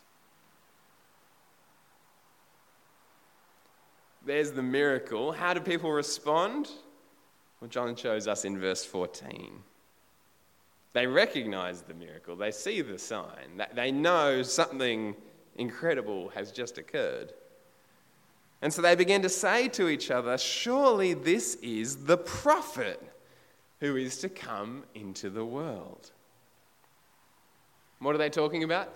There's 4.24 4.52
the 4.52 4.62
miracle. 4.62 5.32
How 5.32 5.54
do 5.54 5.60
people 5.60 5.90
respond? 5.90 6.70
Well, 7.64 7.70
John 7.70 7.96
shows 7.96 8.28
us 8.28 8.44
in 8.44 8.58
verse 8.58 8.84
14. 8.84 9.50
They 10.92 11.06
recognize 11.06 11.80
the 11.80 11.94
miracle, 11.94 12.36
they 12.36 12.50
see 12.50 12.82
the 12.82 12.98
sign, 12.98 13.64
they 13.74 13.90
know 13.90 14.42
something 14.42 15.16
incredible 15.56 16.28
has 16.34 16.52
just 16.52 16.76
occurred. 16.76 17.32
And 18.60 18.70
so 18.70 18.82
they 18.82 18.94
begin 18.94 19.22
to 19.22 19.30
say 19.30 19.68
to 19.68 19.88
each 19.88 20.10
other, 20.10 20.36
Surely 20.36 21.14
this 21.14 21.54
is 21.62 22.04
the 22.04 22.18
prophet 22.18 23.02
who 23.80 23.96
is 23.96 24.18
to 24.18 24.28
come 24.28 24.84
into 24.94 25.30
the 25.30 25.46
world. 25.46 26.10
What 27.98 28.14
are 28.14 28.18
they 28.18 28.28
talking 28.28 28.64
about? 28.64 28.92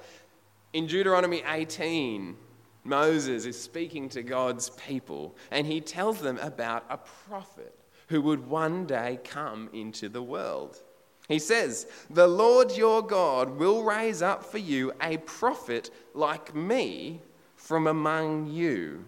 In 0.75 0.87
Deuteronomy 0.87 1.43
18, 1.49 2.37
Moses 2.85 3.47
is 3.47 3.59
speaking 3.59 4.11
to 4.11 4.23
God's 4.23 4.69
people, 4.69 5.35
and 5.51 5.67
he 5.67 5.81
tells 5.81 6.21
them 6.21 6.37
about 6.43 6.85
a 6.91 6.99
prophet 6.99 7.75
who 8.09 8.21
would 8.23 8.47
one 8.49 8.87
day 8.87 9.19
come 9.25 9.69
into 9.73 10.09
the 10.09 10.23
world. 10.23 10.83
He 11.29 11.39
says, 11.39 11.87
The 12.11 12.27
Lord 12.27 12.77
your 12.77 13.03
God 13.03 13.59
will 13.59 13.83
raise 13.83 14.23
up 14.23 14.43
for 14.43 14.59
you 14.59 14.93
a 15.01 15.19
prophet 15.19 15.91
like 16.15 16.55
me 16.55 17.21
from 17.55 17.87
among 17.87 18.47
you, 18.47 19.05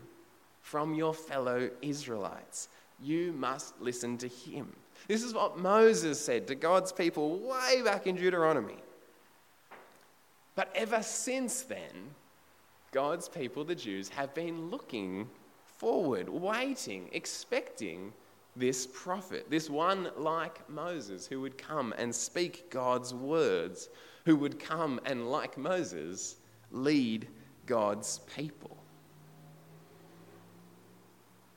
from 0.61 0.95
your 0.95 1.15
fellow 1.15 1.71
Israelites. 1.81 2.69
You 3.03 3.33
must 3.33 3.81
listen 3.81 4.19
to 4.19 4.29
him. 4.29 4.69
This 5.09 5.23
is 5.23 5.33
what 5.33 5.59
Moses 5.59 6.21
said 6.21 6.47
to 6.49 6.55
God's 6.55 6.93
people 6.93 7.39
way 7.39 7.81
back 7.83 8.07
in 8.07 8.17
Deuteronomy. 8.17 8.77
But 10.55 10.71
ever 10.75 11.03
since 11.03 11.63
then, 11.63 12.15
God's 12.93 13.29
people, 13.29 13.65
the 13.65 13.75
Jews, 13.75 14.11
have 14.11 14.35
been 14.35 14.71
looking 14.71 15.29
forward, 15.79 16.29
waiting, 16.29 17.09
expecting 17.13 18.13
this 18.57 18.87
prophet, 18.87 19.47
this 19.49 19.71
one 19.71 20.11
like 20.17 20.69
Moses, 20.69 21.27
who 21.27 21.41
would 21.41 21.57
come 21.57 21.95
and 21.99 22.15
speak 22.15 22.71
God's 22.71 23.15
words, 23.15 23.89
who 24.25 24.37
would 24.37 24.59
come 24.59 25.01
and, 25.05 25.31
like 25.31 25.57
Moses, 25.57 26.37
lead 26.71 27.29
God's 27.67 28.21
people. 28.37 28.77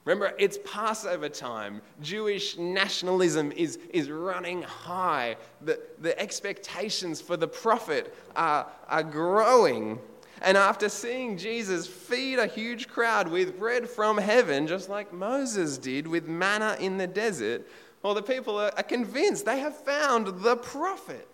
Remember, 0.05 0.33
it's 0.37 0.59
Passover 0.65 1.29
time. 1.29 1.81
Jewish 2.01 2.57
nationalism 2.57 3.53
is, 3.53 3.79
is 3.93 4.09
running 4.09 4.61
high. 4.61 5.37
The, 5.61 5.79
the 5.99 6.19
expectations 6.19 7.21
for 7.21 7.37
the 7.37 7.47
prophet 7.47 8.13
are, 8.35 8.67
are 8.89 9.03
growing. 9.03 9.99
And 10.43 10.57
after 10.57 10.89
seeing 10.89 11.37
Jesus 11.37 11.87
feed 11.87 12.37
a 12.37 12.47
huge 12.47 12.89
crowd 12.89 13.29
with 13.29 13.57
bread 13.57 13.89
from 13.89 14.17
heaven, 14.17 14.67
just 14.67 14.89
like 14.89 15.13
Moses 15.13 15.77
did 15.77 16.05
with 16.05 16.27
manna 16.27 16.75
in 16.81 16.97
the 16.97 17.07
desert, 17.07 17.65
well, 18.03 18.13
the 18.13 18.21
people 18.21 18.59
are, 18.59 18.71
convinced 18.83 19.45
they 19.45 19.59
have 19.59 19.77
found 19.77 20.43
the 20.43 20.57
prophet. 20.57 21.25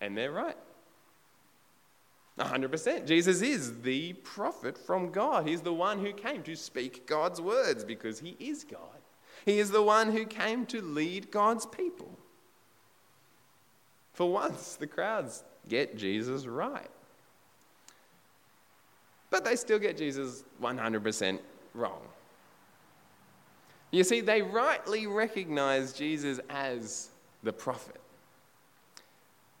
And 0.00 0.18
they're 0.18 0.32
right. 0.32 0.56
100%. 2.40 3.06
Jesus 3.06 3.40
is 3.40 3.82
the 3.82 4.14
prophet 4.14 4.76
from 4.76 5.12
God. 5.12 5.46
He's 5.46 5.62
the 5.62 5.72
one 5.72 6.00
who 6.00 6.12
came 6.12 6.42
to 6.42 6.56
speak 6.56 7.06
God's 7.06 7.40
words 7.40 7.84
because 7.84 8.18
he 8.18 8.36
is 8.40 8.64
God. 8.64 8.80
He 9.46 9.60
is 9.60 9.70
the 9.70 9.82
one 9.82 10.10
who 10.10 10.26
came 10.26 10.66
to 10.66 10.82
lead 10.82 11.30
God's 11.30 11.66
people. 11.66 12.18
For 14.12 14.28
once, 14.28 14.74
the 14.74 14.88
crowds 14.88 15.44
get 15.68 15.96
Jesus 15.96 16.46
right. 16.46 16.90
But 19.34 19.44
they 19.44 19.56
still 19.56 19.80
get 19.80 19.96
Jesus 19.96 20.44
100% 20.62 21.40
wrong. 21.74 22.02
You 23.90 24.04
see, 24.04 24.20
they 24.20 24.42
rightly 24.42 25.08
recognize 25.08 25.92
Jesus 25.92 26.38
as 26.48 27.08
the 27.42 27.52
prophet. 27.52 28.00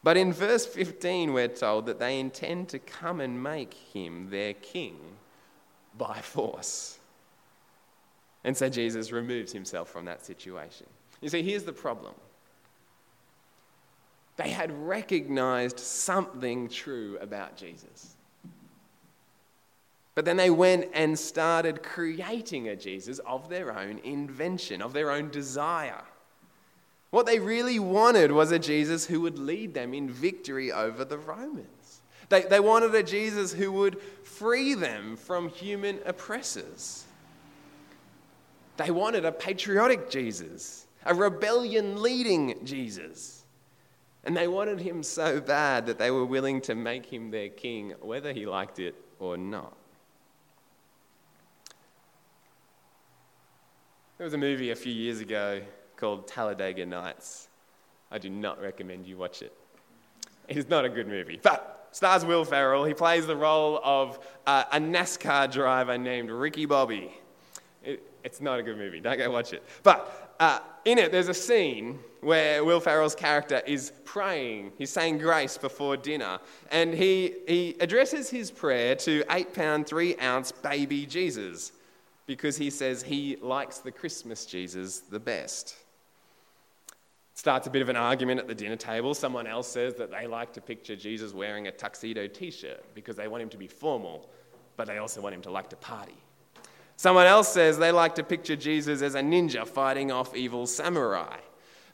But 0.04 0.16
in 0.16 0.32
verse 0.32 0.64
15, 0.64 1.32
we're 1.32 1.48
told 1.48 1.86
that 1.86 1.98
they 1.98 2.20
intend 2.20 2.68
to 2.68 2.78
come 2.78 3.20
and 3.20 3.42
make 3.42 3.74
him 3.74 4.30
their 4.30 4.54
king 4.54 4.96
by 5.98 6.20
force. 6.20 7.00
And 8.44 8.56
so 8.56 8.68
Jesus 8.68 9.10
removes 9.10 9.50
himself 9.50 9.88
from 9.88 10.04
that 10.04 10.24
situation. 10.24 10.86
You 11.20 11.30
see, 11.30 11.42
here's 11.42 11.64
the 11.64 11.72
problem 11.72 12.14
they 14.36 14.50
had 14.50 14.70
recognized 14.86 15.80
something 15.80 16.68
true 16.68 17.18
about 17.20 17.56
Jesus. 17.56 18.13
But 20.14 20.24
then 20.24 20.36
they 20.36 20.50
went 20.50 20.90
and 20.92 21.18
started 21.18 21.82
creating 21.82 22.68
a 22.68 22.76
Jesus 22.76 23.18
of 23.20 23.48
their 23.48 23.76
own 23.76 23.98
invention, 24.04 24.80
of 24.80 24.92
their 24.92 25.10
own 25.10 25.30
desire. 25.30 26.02
What 27.10 27.26
they 27.26 27.38
really 27.38 27.78
wanted 27.78 28.32
was 28.32 28.52
a 28.52 28.58
Jesus 28.58 29.06
who 29.06 29.20
would 29.20 29.38
lead 29.38 29.74
them 29.74 29.94
in 29.94 30.10
victory 30.10 30.72
over 30.72 31.04
the 31.04 31.18
Romans. 31.18 32.00
They, 32.28 32.42
they 32.42 32.60
wanted 32.60 32.94
a 32.94 33.02
Jesus 33.02 33.52
who 33.52 33.70
would 33.72 34.00
free 34.22 34.74
them 34.74 35.16
from 35.16 35.48
human 35.48 36.00
oppressors. 36.06 37.04
They 38.76 38.90
wanted 38.90 39.24
a 39.24 39.32
patriotic 39.32 40.10
Jesus, 40.10 40.86
a 41.04 41.14
rebellion 41.14 42.02
leading 42.02 42.64
Jesus. 42.64 43.44
And 44.24 44.36
they 44.36 44.48
wanted 44.48 44.80
him 44.80 45.02
so 45.02 45.40
bad 45.40 45.86
that 45.86 45.98
they 45.98 46.10
were 46.10 46.24
willing 46.24 46.60
to 46.62 46.74
make 46.74 47.06
him 47.06 47.30
their 47.30 47.50
king, 47.50 47.94
whether 48.00 48.32
he 48.32 48.46
liked 48.46 48.78
it 48.78 48.94
or 49.18 49.36
not. 49.36 49.76
There 54.16 54.24
was 54.24 54.34
a 54.34 54.38
movie 54.38 54.70
a 54.70 54.76
few 54.76 54.92
years 54.92 55.18
ago 55.18 55.60
called 55.96 56.28
Talladega 56.28 56.86
Nights. 56.86 57.48
I 58.12 58.18
do 58.18 58.30
not 58.30 58.62
recommend 58.62 59.06
you 59.06 59.16
watch 59.16 59.42
it. 59.42 59.52
It 60.46 60.56
is 60.56 60.68
not 60.68 60.84
a 60.84 60.88
good 60.88 61.08
movie, 61.08 61.40
but 61.42 61.88
stars 61.90 62.24
Will 62.24 62.44
Ferrell. 62.44 62.84
He 62.84 62.94
plays 62.94 63.26
the 63.26 63.34
role 63.34 63.80
of 63.82 64.20
uh, 64.46 64.64
a 64.70 64.78
NASCAR 64.78 65.50
driver 65.50 65.98
named 65.98 66.30
Ricky 66.30 66.64
Bobby. 66.64 67.12
It, 67.82 68.04
it's 68.22 68.40
not 68.40 68.60
a 68.60 68.62
good 68.62 68.78
movie. 68.78 69.00
Don't 69.00 69.18
go 69.18 69.28
watch 69.32 69.52
it. 69.52 69.64
But 69.82 70.36
uh, 70.38 70.60
in 70.84 70.98
it, 70.98 71.10
there's 71.10 71.28
a 71.28 71.34
scene 71.34 71.98
where 72.20 72.62
Will 72.64 72.78
Ferrell's 72.78 73.16
character 73.16 73.62
is 73.66 73.90
praying. 74.04 74.74
He's 74.78 74.90
saying 74.90 75.18
grace 75.18 75.58
before 75.58 75.96
dinner. 75.96 76.38
And 76.70 76.94
he, 76.94 77.34
he 77.48 77.74
addresses 77.80 78.30
his 78.30 78.52
prayer 78.52 78.94
to 78.94 79.24
eight 79.30 79.52
pound, 79.54 79.88
three 79.88 80.14
ounce 80.18 80.52
baby 80.52 81.04
Jesus 81.04 81.72
because 82.26 82.56
he 82.56 82.70
says 82.70 83.02
he 83.02 83.36
likes 83.40 83.78
the 83.78 83.92
Christmas 83.92 84.46
Jesus 84.46 85.00
the 85.00 85.20
best. 85.20 85.76
Starts 87.34 87.66
a 87.66 87.70
bit 87.70 87.82
of 87.82 87.88
an 87.88 87.96
argument 87.96 88.40
at 88.40 88.46
the 88.46 88.54
dinner 88.54 88.76
table. 88.76 89.12
Someone 89.12 89.46
else 89.46 89.68
says 89.68 89.94
that 89.94 90.10
they 90.10 90.26
like 90.26 90.52
to 90.52 90.60
picture 90.60 90.94
Jesus 90.94 91.34
wearing 91.34 91.66
a 91.66 91.72
tuxedo 91.72 92.28
t 92.28 92.50
shirt 92.50 92.84
because 92.94 93.16
they 93.16 93.28
want 93.28 93.42
him 93.42 93.48
to 93.48 93.58
be 93.58 93.66
formal, 93.66 94.30
but 94.76 94.86
they 94.86 94.98
also 94.98 95.20
want 95.20 95.34
him 95.34 95.42
to 95.42 95.50
like 95.50 95.68
to 95.70 95.76
party. 95.76 96.14
Someone 96.96 97.26
else 97.26 97.52
says 97.52 97.76
they 97.76 97.90
like 97.90 98.14
to 98.14 98.22
picture 98.22 98.54
Jesus 98.54 99.02
as 99.02 99.16
a 99.16 99.20
ninja 99.20 99.66
fighting 99.66 100.12
off 100.12 100.36
evil 100.36 100.66
samurai. 100.66 101.38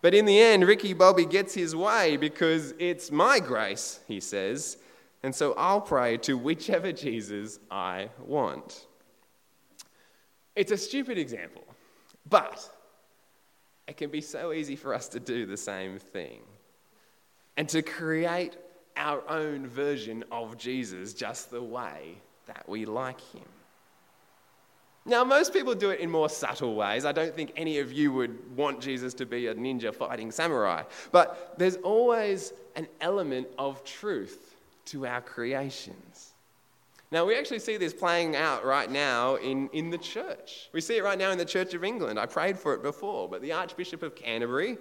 But 0.02 0.14
in 0.14 0.24
the 0.24 0.38
end, 0.38 0.66
Ricky 0.66 0.92
Bobby 0.92 1.24
gets 1.24 1.54
his 1.54 1.74
way 1.74 2.16
because 2.16 2.74
it's 2.78 3.10
my 3.10 3.40
grace, 3.40 4.00
he 4.06 4.20
says, 4.20 4.78
and 5.22 5.34
so 5.34 5.52
I'll 5.54 5.80
pray 5.80 6.16
to 6.18 6.38
whichever 6.38 6.92
Jesus 6.92 7.58
I 7.70 8.08
want. 8.18 8.86
It's 10.56 10.72
a 10.72 10.76
stupid 10.76 11.18
example, 11.18 11.64
but 12.28 12.68
it 13.86 13.96
can 13.96 14.10
be 14.10 14.20
so 14.20 14.52
easy 14.52 14.76
for 14.76 14.94
us 14.94 15.08
to 15.08 15.20
do 15.20 15.46
the 15.46 15.56
same 15.56 15.98
thing 15.98 16.40
and 17.56 17.68
to 17.68 17.82
create 17.82 18.56
our 18.96 19.22
own 19.28 19.66
version 19.66 20.24
of 20.30 20.58
Jesus 20.58 21.14
just 21.14 21.50
the 21.50 21.62
way 21.62 22.16
that 22.46 22.68
we 22.68 22.84
like 22.84 23.20
him. 23.32 23.44
Now, 25.06 25.24
most 25.24 25.52
people 25.52 25.74
do 25.74 25.90
it 25.90 26.00
in 26.00 26.10
more 26.10 26.28
subtle 26.28 26.74
ways. 26.74 27.04
I 27.04 27.12
don't 27.12 27.34
think 27.34 27.52
any 27.56 27.78
of 27.78 27.92
you 27.92 28.12
would 28.12 28.56
want 28.56 28.80
Jesus 28.80 29.14
to 29.14 29.26
be 29.26 29.46
a 29.46 29.54
ninja 29.54 29.94
fighting 29.94 30.30
samurai. 30.30 30.82
But 31.10 31.54
there's 31.56 31.76
always 31.76 32.52
an 32.76 32.86
element 33.00 33.48
of 33.58 33.82
truth 33.82 34.56
to 34.86 35.06
our 35.06 35.22
creations. 35.22 36.29
Now, 37.12 37.26
we 37.26 37.36
actually 37.36 37.58
see 37.58 37.76
this 37.76 37.92
playing 37.92 38.36
out 38.36 38.64
right 38.64 38.88
now 38.88 39.34
in, 39.34 39.68
in 39.72 39.90
the 39.90 39.98
church. 39.98 40.68
We 40.72 40.80
see 40.80 40.96
it 40.96 41.02
right 41.02 41.18
now 41.18 41.32
in 41.32 41.38
the 41.38 41.44
Church 41.44 41.74
of 41.74 41.82
England. 41.82 42.20
I 42.20 42.26
prayed 42.26 42.56
for 42.56 42.72
it 42.72 42.82
before, 42.82 43.28
but 43.28 43.42
the 43.42 43.52
Archbishop 43.52 44.04
of 44.04 44.14
Canterbury, 44.14 44.78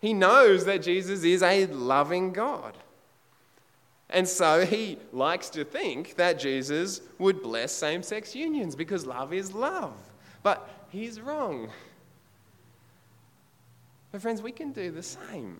he 0.00 0.12
knows 0.12 0.66
that 0.66 0.82
Jesus 0.82 1.24
is 1.24 1.42
a 1.42 1.64
loving 1.66 2.32
God. 2.32 2.76
And 4.10 4.28
so 4.28 4.66
he 4.66 4.98
likes 5.10 5.48
to 5.50 5.64
think 5.64 6.16
that 6.16 6.38
Jesus 6.38 7.00
would 7.18 7.42
bless 7.42 7.72
same 7.72 8.02
sex 8.02 8.34
unions 8.36 8.76
because 8.76 9.06
love 9.06 9.32
is 9.32 9.54
love. 9.54 9.94
But 10.42 10.68
he's 10.90 11.18
wrong. 11.18 11.70
But, 14.12 14.20
friends, 14.20 14.42
we 14.42 14.52
can 14.52 14.72
do 14.72 14.90
the 14.90 15.02
same. 15.02 15.58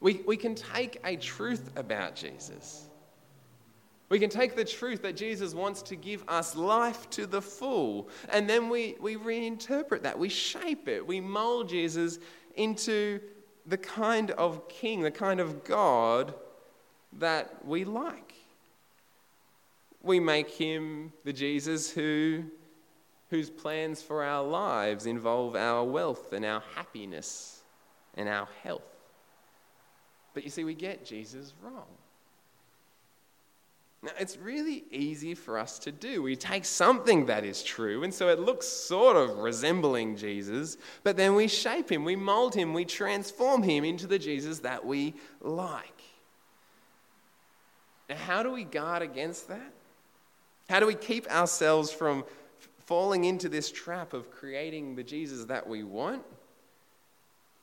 We, 0.00 0.20
we 0.26 0.36
can 0.36 0.54
take 0.54 1.00
a 1.04 1.16
truth 1.16 1.70
about 1.76 2.14
Jesus 2.14 2.89
we 4.10 4.18
can 4.18 4.28
take 4.28 4.56
the 4.56 4.64
truth 4.64 5.02
that 5.02 5.16
Jesus 5.16 5.54
wants 5.54 5.82
to 5.82 5.96
give 5.96 6.24
us 6.26 6.56
life 6.56 7.08
to 7.10 7.26
the 7.26 7.40
full, 7.40 8.08
and 8.28 8.50
then 8.50 8.68
we, 8.68 8.96
we 9.00 9.16
reinterpret 9.16 10.02
that. 10.02 10.18
We 10.18 10.28
shape 10.28 10.88
it. 10.88 11.06
We 11.06 11.20
mold 11.20 11.68
Jesus 11.68 12.18
into 12.56 13.20
the 13.66 13.78
kind 13.78 14.32
of 14.32 14.68
king, 14.68 15.02
the 15.02 15.12
kind 15.12 15.38
of 15.38 15.62
God 15.62 16.34
that 17.18 17.64
we 17.64 17.84
like. 17.84 18.34
We 20.02 20.18
make 20.18 20.50
him 20.50 21.12
the 21.24 21.32
Jesus 21.32 21.92
who, 21.92 22.44
whose 23.28 23.48
plans 23.48 24.02
for 24.02 24.24
our 24.24 24.42
lives 24.42 25.06
involve 25.06 25.54
our 25.54 25.84
wealth 25.84 26.32
and 26.32 26.44
our 26.44 26.64
happiness 26.74 27.62
and 28.14 28.28
our 28.28 28.48
health. 28.64 28.82
But 30.34 30.42
you 30.42 30.50
see, 30.50 30.64
we 30.64 30.74
get 30.74 31.04
Jesus 31.04 31.52
wrong. 31.62 31.86
Now, 34.02 34.12
it's 34.18 34.38
really 34.38 34.84
easy 34.90 35.34
for 35.34 35.58
us 35.58 35.78
to 35.80 35.92
do. 35.92 36.22
We 36.22 36.34
take 36.34 36.64
something 36.64 37.26
that 37.26 37.44
is 37.44 37.62
true, 37.62 38.02
and 38.02 38.14
so 38.14 38.28
it 38.28 38.40
looks 38.40 38.66
sort 38.66 39.16
of 39.16 39.38
resembling 39.38 40.16
Jesus, 40.16 40.78
but 41.02 41.18
then 41.18 41.34
we 41.34 41.48
shape 41.48 41.92
him, 41.92 42.04
we 42.04 42.16
mold 42.16 42.54
him, 42.54 42.72
we 42.72 42.86
transform 42.86 43.62
him 43.62 43.84
into 43.84 44.06
the 44.06 44.18
Jesus 44.18 44.60
that 44.60 44.86
we 44.86 45.14
like. 45.42 46.00
Now, 48.08 48.16
how 48.16 48.42
do 48.42 48.50
we 48.50 48.64
guard 48.64 49.02
against 49.02 49.48
that? 49.48 49.72
How 50.70 50.80
do 50.80 50.86
we 50.86 50.94
keep 50.94 51.30
ourselves 51.30 51.92
from 51.92 52.24
falling 52.86 53.24
into 53.24 53.50
this 53.50 53.70
trap 53.70 54.14
of 54.14 54.30
creating 54.30 54.96
the 54.96 55.04
Jesus 55.04 55.44
that 55.44 55.68
we 55.68 55.82
want? 55.82 56.22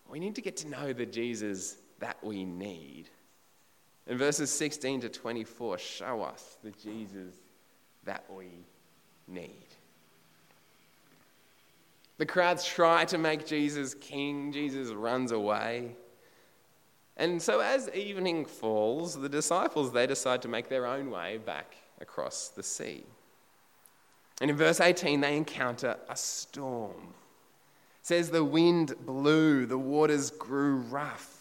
We 0.08 0.19
need 0.19 0.36
to 0.36 0.41
get 0.41 0.58
to 0.58 0.69
know 0.69 0.93
the 0.93 1.06
Jesus 1.08 1.78
that 2.00 2.23
we 2.23 2.45
need. 2.45 3.10
And 4.08 4.17
verses 4.17 4.50
16 4.52 5.02
to 5.02 5.10
24 5.10 5.78
show 5.78 6.22
us 6.22 6.58
the 6.63 6.72
Jesus 6.72 7.36
that 8.06 8.24
we 8.34 8.48
need. 9.28 9.67
The 12.17 12.26
crowds 12.26 12.65
try 12.65 13.06
to 13.06 13.17
make 13.17 13.46
Jesus 13.46 13.93
king, 13.93 14.52
Jesus 14.52 14.89
runs 14.89 15.32
away. 15.32 15.96
And 17.17 17.41
so 17.41 17.60
as 17.60 17.89
evening 17.89 18.46
falls, 18.46 19.20
the 19.20 19.30
disciples 19.30 19.91
they 19.91 20.08
decide 20.08 20.41
to 20.43 20.48
make 20.48 20.70
their 20.70 20.86
own 20.86 21.12
way 21.12 21.38
back 21.38 21.76
across 22.00 22.50
the 22.50 22.63
sea. 22.63 23.04
And 24.39 24.50
in 24.50 24.56
verse 24.56 24.80
18 24.80 25.20
they 25.20 25.36
encounter 25.36 25.98
a 26.10 26.15
storm. 26.15 27.13
It 28.02 28.08
says 28.08 28.30
the 28.30 28.43
wind 28.43 28.93
blew, 29.06 29.65
the 29.65 29.78
waters 29.78 30.30
grew 30.32 30.78
rough. 30.78 31.37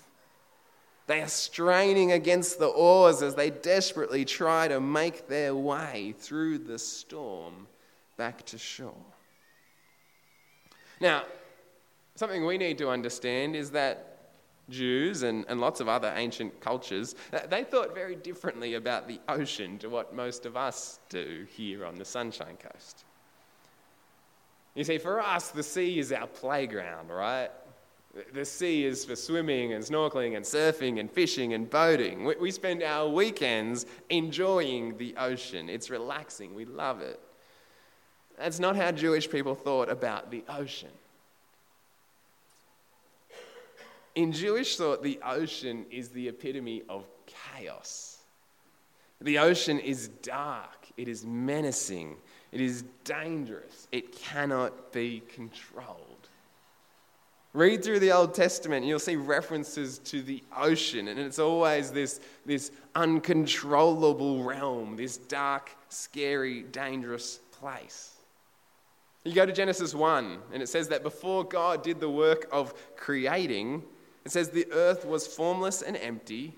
They 1.07 1.23
are 1.23 1.29
straining 1.29 2.13
against 2.13 2.59
the 2.59 2.67
oars 2.67 3.23
as 3.23 3.35
they 3.35 3.51
desperately 3.51 4.25
try 4.25 4.67
to 4.69 4.81
make 4.81 5.29
their 5.29 5.55
way 5.55 6.15
through 6.19 6.59
the 6.59 6.79
storm 6.79 7.69
back 8.17 8.45
to 8.47 8.59
shore. 8.59 8.95
Now, 11.01 11.25
something 12.17 12.45
we 12.45 12.59
need 12.59 12.79
to 12.79 12.89
understand 12.89 13.55
is 13.55 13.71
that 13.73 14.13
Jews 14.69 15.23
and, 15.23 15.45
and 15.49 15.61
lots 15.61 15.81
of 15.81 15.89
other 15.89 16.13
ancient 16.17 16.61
cultures, 16.61 17.15
they 17.49 17.63
thought 17.63 17.95
very 17.95 18.17
differently 18.17 18.75
about 18.75 19.07
the 19.07 19.21
ocean 19.29 19.79
to 19.79 19.89
what 19.89 20.13
most 20.13 20.45
of 20.45 20.57
us 20.57 20.99
do 21.09 21.47
here 21.57 21.85
on 21.85 21.95
the 21.95 22.05
Sunshine 22.05 22.57
Coast. 22.57 23.05
You 24.75 24.83
see, 24.83 24.99
for 24.99 25.21
us, 25.21 25.51
the 25.51 25.63
sea 25.63 26.01
is 26.01 26.11
our 26.11 26.27
playground, 26.27 27.11
right? 27.11 27.51
The 28.33 28.45
sea 28.45 28.85
is 28.85 29.05
for 29.05 29.15
swimming 29.15 29.75
and 29.75 29.85
snorkeling 29.85 30.37
and 30.37 30.45
surfing 30.45 31.01
and 31.01 31.11
fishing 31.11 31.53
and 31.53 31.69
boating. 31.69 32.25
We 32.25 32.51
spend 32.51 32.83
our 32.83 33.09
weekends 33.09 33.85
enjoying 34.09 34.97
the 34.97 35.15
ocean. 35.19 35.69
It's 35.69 35.91
relaxing. 35.91 36.55
We 36.55 36.65
love 36.65 37.01
it. 37.01 37.21
That's 38.39 38.59
not 38.59 38.77
how 38.77 38.93
Jewish 38.93 39.31
people 39.31 39.55
thought 39.55 39.91
about 39.91 40.31
the 40.31 40.45
ocean. 40.49 40.91
In 44.15 44.33
Jewish 44.33 44.77
thought, 44.77 45.03
the 45.03 45.21
ocean 45.23 45.85
is 45.91 46.09
the 46.09 46.29
epitome 46.29 46.83
of 46.89 47.05
chaos. 47.27 48.17
The 49.21 49.39
ocean 49.39 49.79
is 49.79 50.09
dark, 50.23 50.87
it 50.97 51.09
is 51.09 51.25
menacing, 51.25 52.17
it 52.53 52.61
is 52.61 52.85
dangerous, 53.05 53.89
it 53.93 54.13
cannot 54.13 54.93
be 54.93 55.23
controlled. 55.35 56.16
Read 57.57 57.83
through 57.83 58.01
the 58.01 58.13
Old 58.13 58.35
Testament, 58.35 58.83
and 58.83 58.89
you'll 58.91 58.99
see 58.99 59.17
references 59.17 59.99
to 60.01 60.21
the 60.21 60.45
ocean, 60.55 61.09
and 61.09 61.19
it's 61.19 61.39
always 61.39 61.91
this, 61.91 62.21
this 62.45 62.71
uncontrollable 62.95 64.45
realm, 64.45 64.95
this 64.95 65.17
dark, 65.17 65.71
scary, 65.89 66.65
dangerous 66.65 67.41
place. 67.53 68.13
You 69.25 69.33
go 69.33 69.47
to 69.47 69.55
Genesis 69.55 69.95
1, 69.95 70.39
and 70.53 70.63
it 70.63 70.69
says 70.69 70.89
that 70.89 71.03
before 71.03 71.45
God 71.45 71.83
did 71.83 71.99
the 71.99 72.11
work 72.11 72.47
of 72.53 72.75
creating, 72.95 73.83
it 74.27 74.33
says 74.33 74.51
the 74.51 74.71
earth 74.71 75.07
was 75.07 75.27
formless 75.27 75.81
and 75.81 75.97
empty, 75.97 76.53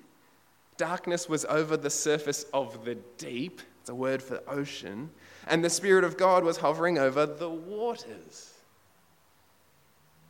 darkness 0.79 1.29
was 1.29 1.45
over 1.45 1.77
the 1.77 1.91
surface 1.91 2.45
of 2.53 2.85
the 2.85 2.97
deep, 3.19 3.61
it's 3.83 3.89
a 3.89 3.95
word 3.95 4.21
for 4.21 4.41
ocean, 4.49 5.11
and 5.47 5.65
the 5.65 5.71
Spirit 5.71 6.03
of 6.03 6.17
God 6.17 6.43
was 6.43 6.57
hovering 6.57 6.99
over 6.99 7.25
the 7.25 7.49
waters. 7.49 8.58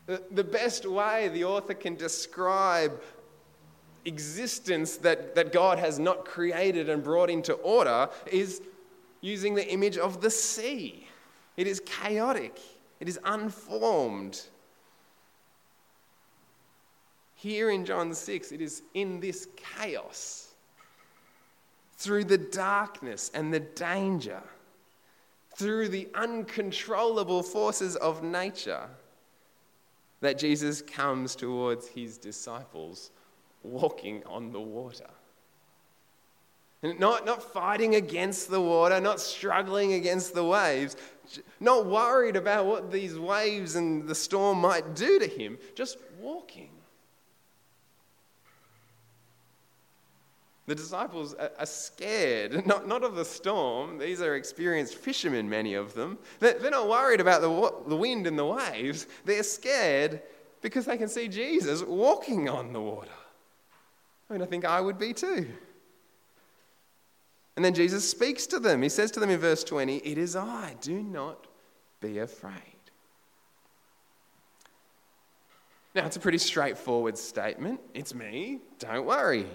The 0.09 0.45
best 0.45 0.87
way 0.87 1.29
the 1.29 1.45
author 1.45 1.75
can 1.75 1.95
describe 1.95 2.99
existence 4.07 4.97
that, 4.97 5.35
that 5.35 5.53
God 5.53 5.79
has 5.79 5.99
not 5.99 6.25
created 6.25 6.89
and 6.89 7.05
brought 7.05 7.29
into 7.29 7.53
order 7.53 8.09
is 8.33 8.63
using 9.21 9.55
the 9.55 9.71
image 9.71 9.99
of 9.99 10.23
the 10.23 10.31
sea. 10.31 11.07
It 11.59 11.67
is 11.67 11.81
chaotic, 11.85 12.59
it 13.01 13.09
is 13.09 13.21
unformed. 13.23 14.41
Here 17.35 17.71
in 17.71 17.85
John 17.85 18.15
6, 18.15 18.51
it 18.51 18.63
is 18.63 18.83
in 18.95 19.21
this 19.21 19.47
chaos, 19.57 20.55
through 21.99 22.25
the 22.25 22.39
darkness 22.39 23.31
and 23.35 23.53
the 23.53 23.61
danger, 23.61 24.41
through 25.55 25.89
the 25.89 26.09
uncontrollable 26.15 27.43
forces 27.43 27.95
of 27.97 28.23
nature 28.23 28.89
that 30.21 30.39
Jesus 30.39 30.83
comes 30.83 31.37
towards 31.37 31.87
his 31.89 32.19
disciples 32.19 33.11
walking 33.63 34.23
on 34.27 34.53
the 34.53 34.61
water. 34.61 35.11
Not, 36.83 37.27
not 37.27 37.43
fighting 37.43 37.97
against 37.97 38.51
the 38.51 38.61
water, 38.61 39.01
not 39.01 39.21
struggling 39.21 39.95
against 39.95 40.33
the 40.35 40.45
waves, 40.45 40.97
not 41.59 41.87
worried 41.87 42.37
about 42.37 42.67
what 42.67 42.93
these 42.93 43.19
waves 43.19 43.75
and 43.75 44.07
the 44.07 44.15
storm 44.15 44.59
might 44.61 44.95
do 44.95 45.19
to 45.19 45.27
him, 45.27 45.59
just 45.75 45.99
walking. 46.21 46.71
The 50.69 50.75
disciples 50.75 51.35
are 51.35 51.65
scared, 51.65 52.67
not, 52.67 52.87
not 52.87 53.03
of 53.03 53.15
the 53.15 53.25
storm. 53.25 53.97
These 53.97 54.21
are 54.21 54.37
experienced 54.37 54.97
fishermen, 54.97 55.49
many 55.49 55.73
of 55.73 55.95
them. 55.95 56.19
They're 56.41 56.71
not 56.71 56.87
worried 56.87 57.23
about 57.23 57.41
the, 57.41 57.89
the 57.89 57.97
wind 57.97 58.27
and 58.27 58.39
the 58.39 58.45
waves. 58.45 59.07
They're 59.25 59.43
scared 59.43 60.21
because 60.61 60.85
they 60.85 60.99
can 60.99 61.09
see 61.09 61.27
Jesus 61.27 61.83
walking 61.83 62.51
on 62.51 62.75
the 62.75 62.83
water. 62.83 63.09
I 64.29 64.35
mean, 64.35 64.43
I 64.43 64.45
think 64.45 64.67
I 64.67 64.79
would 64.79 64.99
be 64.99 65.15
too. 65.15 65.49
And 67.57 67.65
then 67.65 67.73
Jesus 67.73 68.09
speaks 68.09 68.47
to 68.49 68.59
them. 68.59 68.83
He 68.83 68.91
says 68.91 69.11
to 69.13 69.21
them 69.21 69.31
in 69.31 69.41
verse 69.41 69.65
20, 69.65 69.97
It 69.97 70.19
is 70.19 70.37
I, 70.37 70.77
do 70.83 71.03
not 71.03 71.47
be 72.03 72.19
afraid. 72.19 72.53
Now, 75.95 76.05
it's 76.05 76.17
a 76.17 76.21
pretty 76.21 76.37
straightforward 76.37 77.17
statement. 77.17 77.81
It's 77.95 78.15
me, 78.15 78.61
don't 78.79 79.07
worry. 79.07 79.47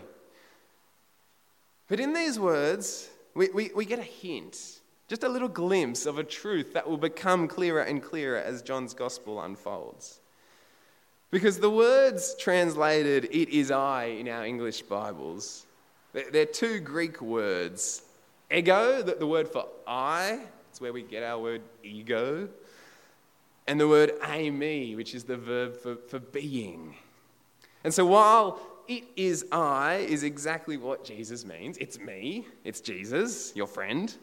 But 1.87 1.99
in 1.99 2.13
these 2.13 2.39
words, 2.39 3.09
we, 3.33 3.49
we, 3.49 3.71
we 3.75 3.85
get 3.85 3.99
a 3.99 4.03
hint, 4.03 4.79
just 5.07 5.23
a 5.23 5.29
little 5.29 5.47
glimpse 5.47 6.05
of 6.05 6.17
a 6.17 6.23
truth 6.23 6.73
that 6.73 6.89
will 6.89 6.97
become 6.97 7.47
clearer 7.47 7.81
and 7.81 8.01
clearer 8.01 8.37
as 8.37 8.61
John's 8.61 8.93
gospel 8.93 9.41
unfolds. 9.41 10.19
Because 11.31 11.59
the 11.59 11.69
words 11.69 12.35
translated, 12.39 13.25
it 13.25 13.49
is 13.49 13.71
I, 13.71 14.05
in 14.05 14.27
our 14.29 14.45
English 14.45 14.83
Bibles, 14.83 15.65
they're 16.13 16.45
two 16.45 16.79
Greek 16.79 17.21
words. 17.21 18.03
Ego, 18.51 19.01
the 19.01 19.25
word 19.25 19.47
for 19.47 19.65
I, 19.87 20.39
it's 20.69 20.79
where 20.79 20.93
we 20.93 21.01
get 21.01 21.23
our 21.23 21.39
word 21.39 21.61
ego. 21.83 22.49
And 23.67 23.79
the 23.79 23.87
word 23.87 24.11
eimi, 24.21 24.95
which 24.95 25.15
is 25.15 25.23
the 25.23 25.37
verb 25.37 25.77
for, 25.77 25.95
for 25.95 26.19
being. 26.19 26.95
And 27.83 27.93
so 27.93 28.05
while 28.05 28.59
it 28.87 29.03
is 29.15 29.45
I 29.51 29.95
is 29.95 30.23
exactly 30.23 30.77
what 30.77 31.03
Jesus 31.03 31.45
means. 31.45 31.77
It's 31.77 31.99
me, 31.99 32.45
it's 32.63 32.81
Jesus, 32.81 33.53
your 33.55 33.67
friend. 33.67 34.13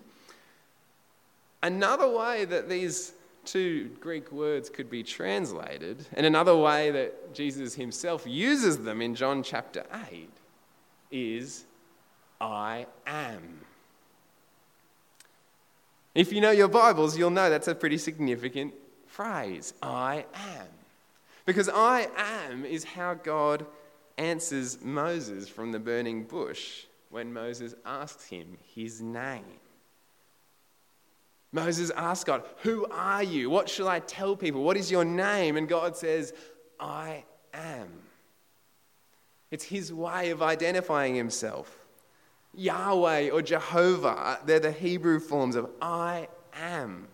Another 1.63 2.09
way 2.09 2.45
that 2.47 2.69
these 2.69 3.13
two 3.45 3.91
Greek 4.01 4.33
words 4.33 4.69
could 4.69 4.91
be 4.91 5.03
translated, 5.03 6.07
and 6.15 6.27
another 6.27 6.57
way 6.57 6.91
that 6.91 7.35
Jesus 7.35 7.75
himself 7.75 8.25
uses 8.27 8.79
them 8.79 9.03
in 9.03 9.15
John 9.15 9.43
chapter 9.43 9.85
8, 10.11 10.29
is 11.11 11.65
I 12.41 12.87
am. 13.07 13.61
If 16.15 16.33
you 16.33 16.41
know 16.41 16.51
your 16.51 16.69
Bibles, 16.69 17.17
you'll 17.17 17.31
know 17.31 17.51
that's 17.51 17.69
a 17.69 17.75
pretty 17.75 17.99
significant 17.99 18.75
phrase. 19.07 19.75
I 19.83 20.25
am. 20.35 20.67
Because 21.47 21.69
I 21.69 22.09
am 22.17 22.65
is 22.65 22.85
how 22.85 23.15
God 23.15 23.67
answers 24.21 24.79
Moses 24.83 25.49
from 25.49 25.73
the 25.73 25.79
burning 25.79 26.25
bush 26.25 26.85
when 27.09 27.33
Moses 27.33 27.75
asks 27.87 28.27
him 28.27 28.59
his 28.75 29.01
name. 29.01 29.59
Moses 31.53 31.91
asks 31.91 32.23
God, 32.23 32.45
Who 32.59 32.87
are 32.91 33.23
you? 33.23 33.51
What 33.51 33.69
shall 33.69 33.89
I 33.89 34.01
tell 34.01 34.37
people? 34.37 34.63
What 34.63 34.77
is 34.77 34.91
your 34.91 35.05
name? 35.05 35.57
And 35.57 35.67
God 35.67 35.97
says, 35.97 36.33
I 36.79 37.25
am. 37.55 37.89
It's 39.51 39.65
his 39.65 39.93
way 39.93 40.31
of 40.31 40.43
identifying 40.43 41.15
himself. 41.15 41.77
Yahweh 42.55 43.31
or 43.31 43.43
Jehovah. 43.43 44.39
They're 44.45 44.61
the 44.61 44.71
Hebrew 44.71 45.19
forms 45.19 45.57
of 45.57 45.71
I 45.81 46.29
am. 46.55 47.09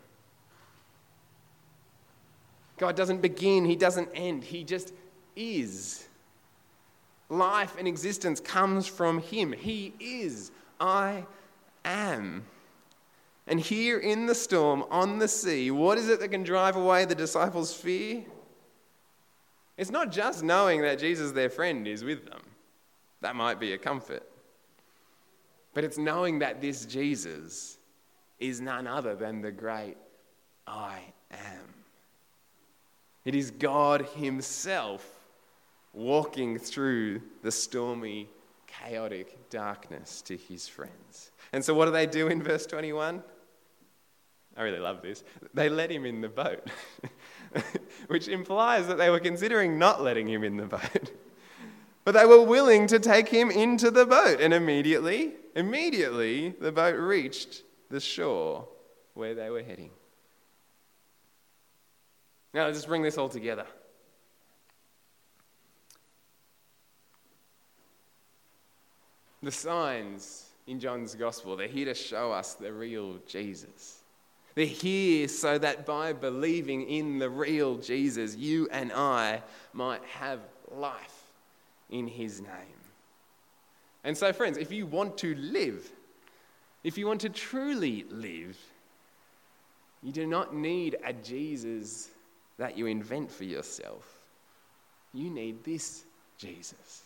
God 2.79 2.97
doesn't 2.97 3.23
begin, 3.23 3.65
He 3.65 3.77
doesn't 3.77 4.11
end, 4.15 4.45
He 4.45 4.65
just 4.65 4.93
is. 5.35 6.06
Life 7.29 7.77
and 7.79 7.89
existence 7.89 8.41
comes 8.41 8.87
from 8.87 9.21
Him. 9.21 9.53
He 9.53 9.93
is. 9.99 10.51
I 10.81 11.27
am. 11.85 12.45
And 13.47 13.61
here 13.61 13.99
in 13.99 14.27
the 14.27 14.35
storm, 14.35 14.85
on 14.91 15.19
the 15.19 15.29
sea, 15.29 15.71
what 15.71 15.99
is 15.99 16.09
it 16.09 16.21
that 16.21 16.29
can 16.29 16.43
drive 16.43 16.77
away 16.77 17.05
the 17.05 17.15
disciples' 17.15 17.75
fear? 17.75 18.25
It's 19.77 19.91
not 19.91 20.11
just 20.11 20.43
knowing 20.43 20.83
that 20.83 20.99
Jesus, 20.99 21.33
their 21.33 21.51
friend, 21.51 21.87
is 21.87 22.03
with 22.03 22.25
them. 22.25 22.43
That 23.21 23.37
might 23.37 23.61
be 23.61 23.73
a 23.73 23.79
comfort. 23.79 24.23
But 25.75 25.85
it's 25.85 25.99
knowing 25.99 26.39
that 26.41 26.61
this 26.61 26.87
Jesus 26.87 27.79
is 28.39 28.61
none 28.61 28.87
other 28.87 29.15
than 29.15 29.43
the 29.43 29.53
great 29.53 29.97
I 30.67 31.01
am. 31.31 31.75
It 33.25 33.35
is 33.35 33.51
God 33.51 34.07
Himself 34.17 35.16
walking 35.97 36.59
through 36.59 37.23
the 37.43 37.51
stormy, 37.51 38.29
chaotic 38.67 39.51
darkness 39.51 40.23
to 40.23 40.37
His 40.37 40.69
friends. 40.69 41.33
And 41.53 41.65
so, 41.65 41.75
what 41.75 41.87
do 41.87 41.91
they 41.91 42.07
do 42.07 42.29
in 42.29 42.43
verse 42.43 42.67
21? 42.67 43.23
I 44.59 44.63
really 44.63 44.79
love 44.79 45.03
this. 45.03 45.25
They 45.55 45.69
let 45.69 45.91
Him 45.91 46.05
in 46.05 46.21
the 46.21 46.29
boat, 46.29 46.69
which 48.07 48.29
implies 48.29 48.87
that 48.87 48.99
they 48.99 49.11
were 49.11 49.21
considering 49.21 49.79
not 49.79 50.03
letting 50.03 50.29
Him 50.29 50.45
in 50.45 50.57
the 50.57 50.67
boat. 50.67 51.13
But 52.05 52.15
they 52.15 52.25
were 52.25 52.41
willing 52.41 52.87
to 52.87 53.01
take 53.01 53.27
him 53.27 53.51
into 53.51 53.91
the 53.91 54.07
boat, 54.07 54.41
and 54.41 54.55
immediately, 54.55 55.33
immediately, 55.57 56.51
the 56.51 56.71
boat 56.71 56.95
reached 56.95 57.65
the 57.91 57.99
shore 57.99 58.69
where 59.15 59.35
they 59.35 59.51
were 59.51 59.65
heading. 59.65 59.91
Now, 62.55 62.67
let's 62.67 62.79
just 62.79 62.87
bring 62.87 63.03
this 63.03 63.19
all 63.19 63.29
together. 63.29 63.67
The 69.47 69.53
signs 69.53 70.47
in 70.67 70.81
John's 70.81 71.15
gospel, 71.15 71.57
they're 71.57 71.69
here 71.69 71.85
to 71.85 71.95
show 71.95 72.33
us 72.33 72.55
the 72.55 72.73
real 72.73 73.19
Jesus. 73.29 74.01
They're 74.57 74.67
here 74.67 75.29
so 75.29 75.57
that 75.57 75.87
by 75.87 76.15
believing 76.15 76.83
in 76.91 77.21
the 77.21 77.31
real 77.31 77.77
Jesus, 77.77 78.35
you 78.35 78.69
and 78.73 78.93
I 78.93 79.45
might 79.73 80.03
have 80.19 80.41
life 80.73 81.23
in 81.91 82.09
his 82.09 82.41
name. 82.41 82.81
And 84.03 84.19
so, 84.19 84.33
friends, 84.33 84.59
if 84.59 84.73
you 84.73 84.85
want 84.85 85.17
to 85.19 85.37
live, 85.37 85.93
if 86.83 86.99
you 86.99 87.07
want 87.07 87.21
to 87.21 87.29
truly 87.29 88.05
live, 88.11 88.59
you 90.03 90.11
do 90.11 90.27
not 90.27 90.57
need 90.57 90.97
a 91.05 91.13
Jesus 91.13 92.09
that 92.59 92.77
you 92.77 92.87
invent 92.87 93.31
for 93.31 93.45
yourself. 93.45 94.13
You 95.15 95.31
need 95.31 95.63
this 95.63 96.03
Jesus. 96.37 97.06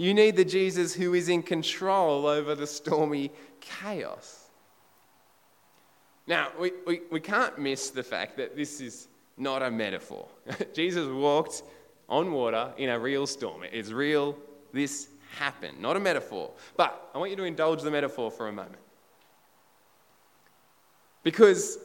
You 0.00 0.14
need 0.14 0.34
the 0.34 0.46
Jesus 0.46 0.94
who 0.94 1.12
is 1.12 1.28
in 1.28 1.42
control 1.42 2.26
over 2.26 2.54
the 2.54 2.66
stormy 2.66 3.30
chaos. 3.60 4.46
Now, 6.26 6.48
we, 6.58 6.72
we, 6.86 7.02
we 7.10 7.20
can't 7.20 7.58
miss 7.58 7.90
the 7.90 8.02
fact 8.02 8.38
that 8.38 8.56
this 8.56 8.80
is 8.80 9.08
not 9.36 9.62
a 9.62 9.70
metaphor. 9.70 10.26
Jesus 10.72 11.06
walked 11.06 11.64
on 12.08 12.32
water 12.32 12.72
in 12.78 12.88
a 12.88 12.98
real 12.98 13.26
storm. 13.26 13.62
It's 13.70 13.90
real, 13.90 14.38
this 14.72 15.08
happened, 15.36 15.78
not 15.78 15.98
a 15.98 16.00
metaphor. 16.00 16.50
But 16.78 17.10
I 17.14 17.18
want 17.18 17.30
you 17.30 17.36
to 17.36 17.44
indulge 17.44 17.82
the 17.82 17.90
metaphor 17.90 18.30
for 18.30 18.48
a 18.48 18.52
moment. 18.52 18.80
Because 21.24 21.76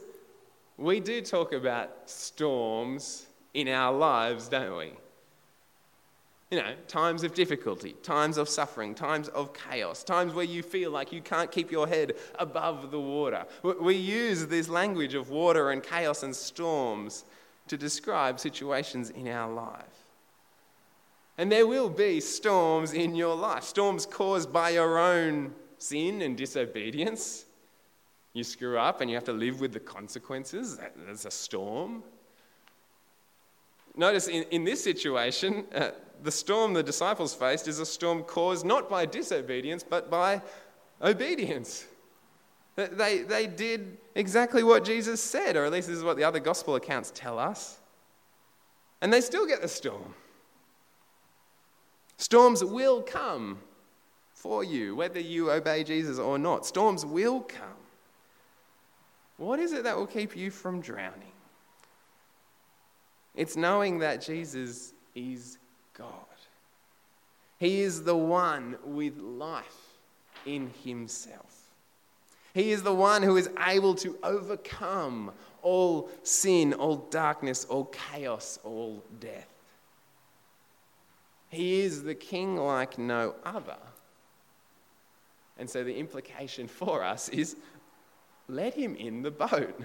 we 0.78 1.00
do 1.00 1.20
talk 1.20 1.52
about 1.52 2.08
storms 2.08 3.26
in 3.52 3.68
our 3.68 3.92
lives, 3.92 4.48
don't 4.48 4.74
we? 4.78 4.92
You 6.50 6.58
know, 6.58 6.74
times 6.86 7.24
of 7.24 7.34
difficulty, 7.34 7.96
times 8.04 8.38
of 8.38 8.48
suffering, 8.48 8.94
times 8.94 9.26
of 9.28 9.52
chaos, 9.52 10.04
times 10.04 10.32
where 10.32 10.44
you 10.44 10.62
feel 10.62 10.92
like 10.92 11.12
you 11.12 11.20
can't 11.20 11.50
keep 11.50 11.72
your 11.72 11.88
head 11.88 12.12
above 12.38 12.92
the 12.92 13.00
water. 13.00 13.44
We 13.62 13.96
use 13.96 14.46
this 14.46 14.68
language 14.68 15.14
of 15.14 15.28
water 15.30 15.72
and 15.72 15.82
chaos 15.82 16.22
and 16.22 16.34
storms 16.34 17.24
to 17.66 17.76
describe 17.76 18.38
situations 18.38 19.10
in 19.10 19.26
our 19.26 19.52
life. 19.52 20.04
And 21.36 21.50
there 21.50 21.66
will 21.66 21.90
be 21.90 22.20
storms 22.20 22.92
in 22.92 23.16
your 23.16 23.34
life, 23.34 23.64
storms 23.64 24.06
caused 24.06 24.52
by 24.52 24.70
your 24.70 24.98
own 24.98 25.52
sin 25.78 26.22
and 26.22 26.36
disobedience. 26.36 27.44
You 28.32 28.44
screw 28.44 28.78
up 28.78 29.00
and 29.00 29.10
you 29.10 29.16
have 29.16 29.24
to 29.24 29.32
live 29.32 29.60
with 29.60 29.72
the 29.72 29.80
consequences. 29.80 30.78
That's 31.06 31.24
a 31.24 31.30
storm. 31.30 32.04
Notice 33.96 34.28
in, 34.28 34.44
in 34.50 34.64
this 34.64 34.84
situation, 34.84 35.64
uh, 35.74 35.90
the 36.22 36.30
storm 36.30 36.72
the 36.74 36.82
disciples 36.82 37.34
faced 37.34 37.68
is 37.68 37.78
a 37.78 37.86
storm 37.86 38.22
caused 38.22 38.64
not 38.64 38.88
by 38.88 39.06
disobedience, 39.06 39.84
but 39.88 40.10
by 40.10 40.42
obedience. 41.02 41.86
They, 42.76 43.22
they 43.22 43.46
did 43.46 43.96
exactly 44.14 44.62
what 44.62 44.84
Jesus 44.84 45.22
said, 45.22 45.56
or 45.56 45.64
at 45.64 45.72
least 45.72 45.88
this 45.88 45.96
is 45.96 46.04
what 46.04 46.16
the 46.16 46.24
other 46.24 46.40
gospel 46.40 46.74
accounts 46.74 47.10
tell 47.14 47.38
us. 47.38 47.78
And 49.00 49.12
they 49.12 49.20
still 49.20 49.46
get 49.46 49.62
the 49.62 49.68
storm. 49.68 50.14
Storms 52.18 52.64
will 52.64 53.02
come 53.02 53.58
for 54.32 54.62
you, 54.62 54.94
whether 54.94 55.20
you 55.20 55.50
obey 55.50 55.84
Jesus 55.84 56.18
or 56.18 56.38
not. 56.38 56.66
Storms 56.66 57.04
will 57.04 57.40
come. 57.40 57.68
What 59.38 59.58
is 59.58 59.72
it 59.72 59.84
that 59.84 59.96
will 59.96 60.06
keep 60.06 60.36
you 60.36 60.50
from 60.50 60.80
drowning? 60.80 61.32
It's 63.34 63.56
knowing 63.56 63.98
that 63.98 64.22
Jesus 64.22 64.94
is 65.14 65.58
God. 65.96 66.08
He 67.58 67.80
is 67.80 68.04
the 68.04 68.16
one 68.16 68.76
with 68.84 69.18
life 69.18 69.64
in 70.44 70.70
himself. 70.84 71.62
He 72.54 72.70
is 72.70 72.82
the 72.82 72.94
one 72.94 73.22
who 73.22 73.36
is 73.36 73.50
able 73.66 73.94
to 73.96 74.16
overcome 74.22 75.32
all 75.62 76.10
sin, 76.22 76.72
all 76.72 76.96
darkness, 76.96 77.64
all 77.64 77.86
chaos, 77.86 78.58
all 78.64 79.02
death. 79.20 79.48
He 81.50 81.80
is 81.80 82.02
the 82.02 82.14
king 82.14 82.56
like 82.56 82.98
no 82.98 83.34
other. 83.44 83.76
And 85.58 85.68
so 85.68 85.84
the 85.84 85.96
implication 85.96 86.68
for 86.68 87.02
us 87.02 87.28
is 87.28 87.56
let 88.48 88.74
him 88.74 88.94
in 88.96 89.22
the 89.22 89.30
boat. 89.30 89.78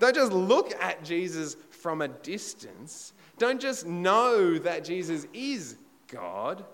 Don't 0.00 0.14
just 0.14 0.32
look 0.32 0.72
at 0.82 1.04
Jesus 1.04 1.56
from 1.68 2.02
a 2.02 2.08
distance. 2.08 3.12
Don't 3.38 3.60
just 3.60 3.86
know 3.86 4.58
that 4.58 4.84
Jesus 4.84 5.26
is 5.32 5.76
God. 6.08 6.64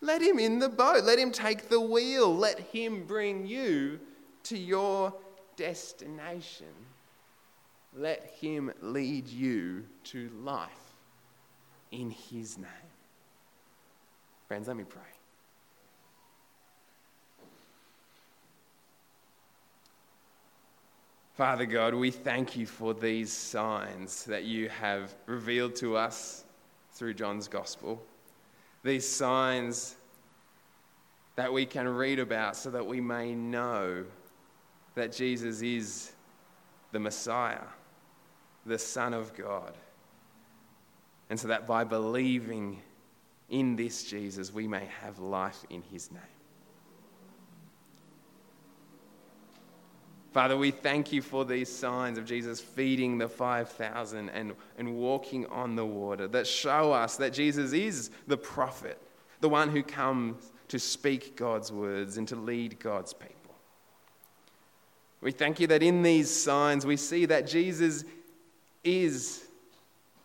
Let 0.00 0.22
him 0.22 0.38
in 0.38 0.58
the 0.58 0.68
boat. 0.68 1.04
Let 1.04 1.18
him 1.18 1.30
take 1.30 1.68
the 1.68 1.80
wheel. 1.80 2.34
Let 2.34 2.58
him 2.58 3.04
bring 3.06 3.46
you 3.46 4.00
to 4.44 4.58
your 4.58 5.14
destination. 5.56 6.66
Let 7.94 8.34
him 8.40 8.72
lead 8.80 9.28
you 9.28 9.84
to 10.04 10.30
life 10.42 10.70
in 11.90 12.10
his 12.10 12.56
name. 12.56 12.66
Friends, 14.48 14.68
let 14.68 14.76
me 14.76 14.84
pray. 14.84 15.02
Father 21.40 21.64
God, 21.64 21.94
we 21.94 22.10
thank 22.10 22.54
you 22.54 22.66
for 22.66 22.92
these 22.92 23.32
signs 23.32 24.26
that 24.26 24.44
you 24.44 24.68
have 24.68 25.14
revealed 25.24 25.74
to 25.76 25.96
us 25.96 26.44
through 26.92 27.14
John's 27.14 27.48
gospel. 27.48 28.02
These 28.84 29.08
signs 29.08 29.96
that 31.36 31.50
we 31.50 31.64
can 31.64 31.88
read 31.88 32.18
about 32.18 32.56
so 32.56 32.68
that 32.68 32.86
we 32.86 33.00
may 33.00 33.34
know 33.34 34.04
that 34.94 35.12
Jesus 35.12 35.62
is 35.62 36.12
the 36.92 37.00
Messiah, 37.00 37.64
the 38.66 38.78
Son 38.78 39.14
of 39.14 39.34
God. 39.34 39.72
And 41.30 41.40
so 41.40 41.48
that 41.48 41.66
by 41.66 41.84
believing 41.84 42.82
in 43.48 43.76
this 43.76 44.04
Jesus, 44.04 44.52
we 44.52 44.68
may 44.68 44.86
have 45.00 45.18
life 45.18 45.64
in 45.70 45.80
his 45.90 46.12
name. 46.12 46.39
Father, 50.32 50.56
we 50.56 50.70
thank 50.70 51.12
you 51.12 51.22
for 51.22 51.44
these 51.44 51.68
signs 51.68 52.16
of 52.16 52.24
Jesus 52.24 52.60
feeding 52.60 53.18
the 53.18 53.28
5,000 53.28 54.28
and, 54.28 54.52
and 54.78 54.96
walking 54.96 55.44
on 55.46 55.74
the 55.74 55.84
water 55.84 56.28
that 56.28 56.46
show 56.46 56.92
us 56.92 57.16
that 57.16 57.32
Jesus 57.32 57.72
is 57.72 58.10
the 58.28 58.36
prophet, 58.36 59.00
the 59.40 59.48
one 59.48 59.68
who 59.68 59.82
comes 59.82 60.52
to 60.68 60.78
speak 60.78 61.36
God's 61.36 61.72
words 61.72 62.16
and 62.16 62.28
to 62.28 62.36
lead 62.36 62.78
God's 62.78 63.12
people. 63.12 63.56
We 65.20 65.32
thank 65.32 65.58
you 65.58 65.66
that 65.66 65.82
in 65.82 66.02
these 66.02 66.30
signs 66.30 66.86
we 66.86 66.96
see 66.96 67.26
that 67.26 67.46
Jesus 67.46 68.04
is 68.84 69.48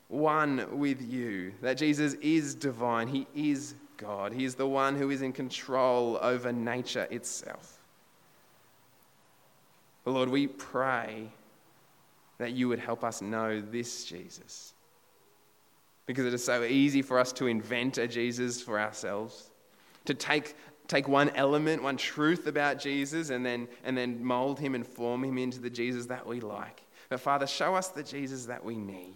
one 0.07 0.77
with 0.77 1.01
you, 1.01 1.53
that 1.61 1.77
Jesus 1.77 2.13
is 2.15 2.53
divine, 2.53 3.07
he 3.07 3.27
is 3.33 3.73
God. 3.97 4.33
He 4.33 4.45
is 4.45 4.55
the 4.55 4.67
one 4.67 4.95
who 4.95 5.09
is 5.09 5.21
in 5.21 5.33
control 5.33 6.19
over 6.21 6.51
nature 6.51 7.07
itself. 7.09 7.74
Lord, 10.11 10.29
we 10.29 10.47
pray 10.47 11.29
that 12.37 12.51
you 12.51 12.67
would 12.67 12.79
help 12.79 13.03
us 13.03 13.21
know 13.21 13.59
this 13.61 14.05
Jesus. 14.05 14.73
Because 16.05 16.25
it 16.25 16.33
is 16.33 16.43
so 16.43 16.63
easy 16.63 17.01
for 17.01 17.17
us 17.17 17.31
to 17.33 17.47
invent 17.47 17.97
a 17.97 18.07
Jesus 18.07 18.61
for 18.61 18.79
ourselves, 18.79 19.49
to 20.05 20.13
take, 20.13 20.55
take 20.87 21.07
one 21.07 21.29
element, 21.31 21.81
one 21.81 21.97
truth 21.97 22.45
about 22.45 22.79
Jesus, 22.79 23.31
and 23.31 23.43
then, 23.43 23.67
and 23.83 23.97
then 23.97 24.23
mold 24.23 24.59
him 24.59 24.75
and 24.75 24.85
form 24.85 25.23
him 25.23 25.37
into 25.39 25.59
the 25.59 25.69
Jesus 25.69 26.05
that 26.05 26.25
we 26.25 26.39
like. 26.39 26.83
But 27.09 27.19
Father, 27.19 27.47
show 27.47 27.73
us 27.73 27.87
the 27.87 28.03
Jesus 28.03 28.45
that 28.45 28.63
we 28.63 28.75
need. 28.75 29.15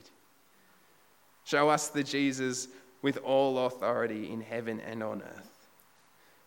Show 1.43 1.69
us 1.69 1.89
the 1.89 2.03
Jesus 2.03 2.67
with 3.01 3.17
all 3.17 3.65
authority 3.65 4.31
in 4.31 4.41
heaven 4.41 4.79
and 4.79 5.03
on 5.03 5.21
earth. 5.21 5.67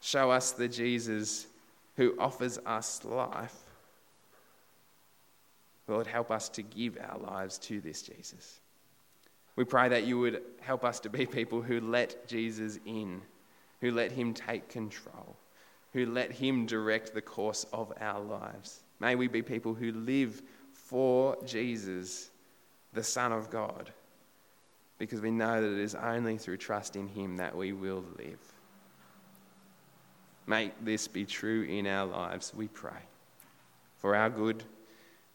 Show 0.01 0.31
us 0.31 0.53
the 0.53 0.69
Jesus 0.69 1.47
who 1.97 2.15
offers 2.19 2.59
us 2.67 3.05
life. 3.05 3.57
Lord, 5.89 6.07
help 6.07 6.31
us 6.31 6.49
to 6.51 6.63
give 6.63 6.97
our 7.01 7.19
lives 7.19 7.59
to 7.59 7.81
this 7.81 8.03
Jesus. 8.03 8.61
We 9.57 9.65
pray 9.65 9.89
that 9.89 10.05
you 10.05 10.19
would 10.21 10.43
help 10.61 10.85
us 10.85 11.01
to 11.01 11.11
be 11.11 11.27
people 11.27 11.61
who 11.61 11.81
let 11.81 12.27
Jesus 12.27 12.79
in, 12.87 13.21
who 13.81 13.91
let 13.91 14.13
him 14.13 14.33
take 14.33 14.69
control, 14.69 15.37
who 15.93 16.07
let 16.07 16.33
him 16.33 16.67
direct 16.67 17.13
the 17.13 17.21
course 17.21 17.67
of 17.73 17.93
our 18.01 18.21
lives. 18.21 18.81
May 19.01 19.15
we 19.15 19.29
be 19.29 19.43
people 19.43 19.75
who 19.75 19.93
live 19.93 20.41
for 20.73 21.37
Jesus, 21.45 22.31
the 22.93 23.03
Son 23.03 23.33
of 23.33 23.51
God, 23.51 23.93
because 24.99 25.21
we 25.21 25.31
know 25.31 25.61
that 25.61 25.73
it 25.73 25.81
is 25.81 25.95
only 25.95 26.39
through 26.39 26.59
trust 26.59 26.97
in 26.97 27.09
him 27.09 27.37
that 27.37 27.57
we 27.57 27.73
will 27.73 28.05
live. 28.19 28.39
Make 30.47 30.73
this 30.85 31.09
be 31.09 31.25
true 31.25 31.63
in 31.63 31.87
our 31.87 32.07
lives, 32.07 32.53
we 32.55 32.69
pray, 32.69 33.03
for 33.99 34.17
our 34.17 34.31
good 34.31 34.65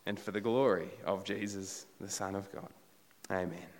and 0.08 0.18
for 0.18 0.32
the 0.32 0.40
glory 0.40 0.90
of 1.06 1.26
Jesus, 1.26 1.86
the 2.00 2.10
Son 2.10 2.34
of 2.34 2.50
God. 2.54 2.70
Amen. 3.30 3.77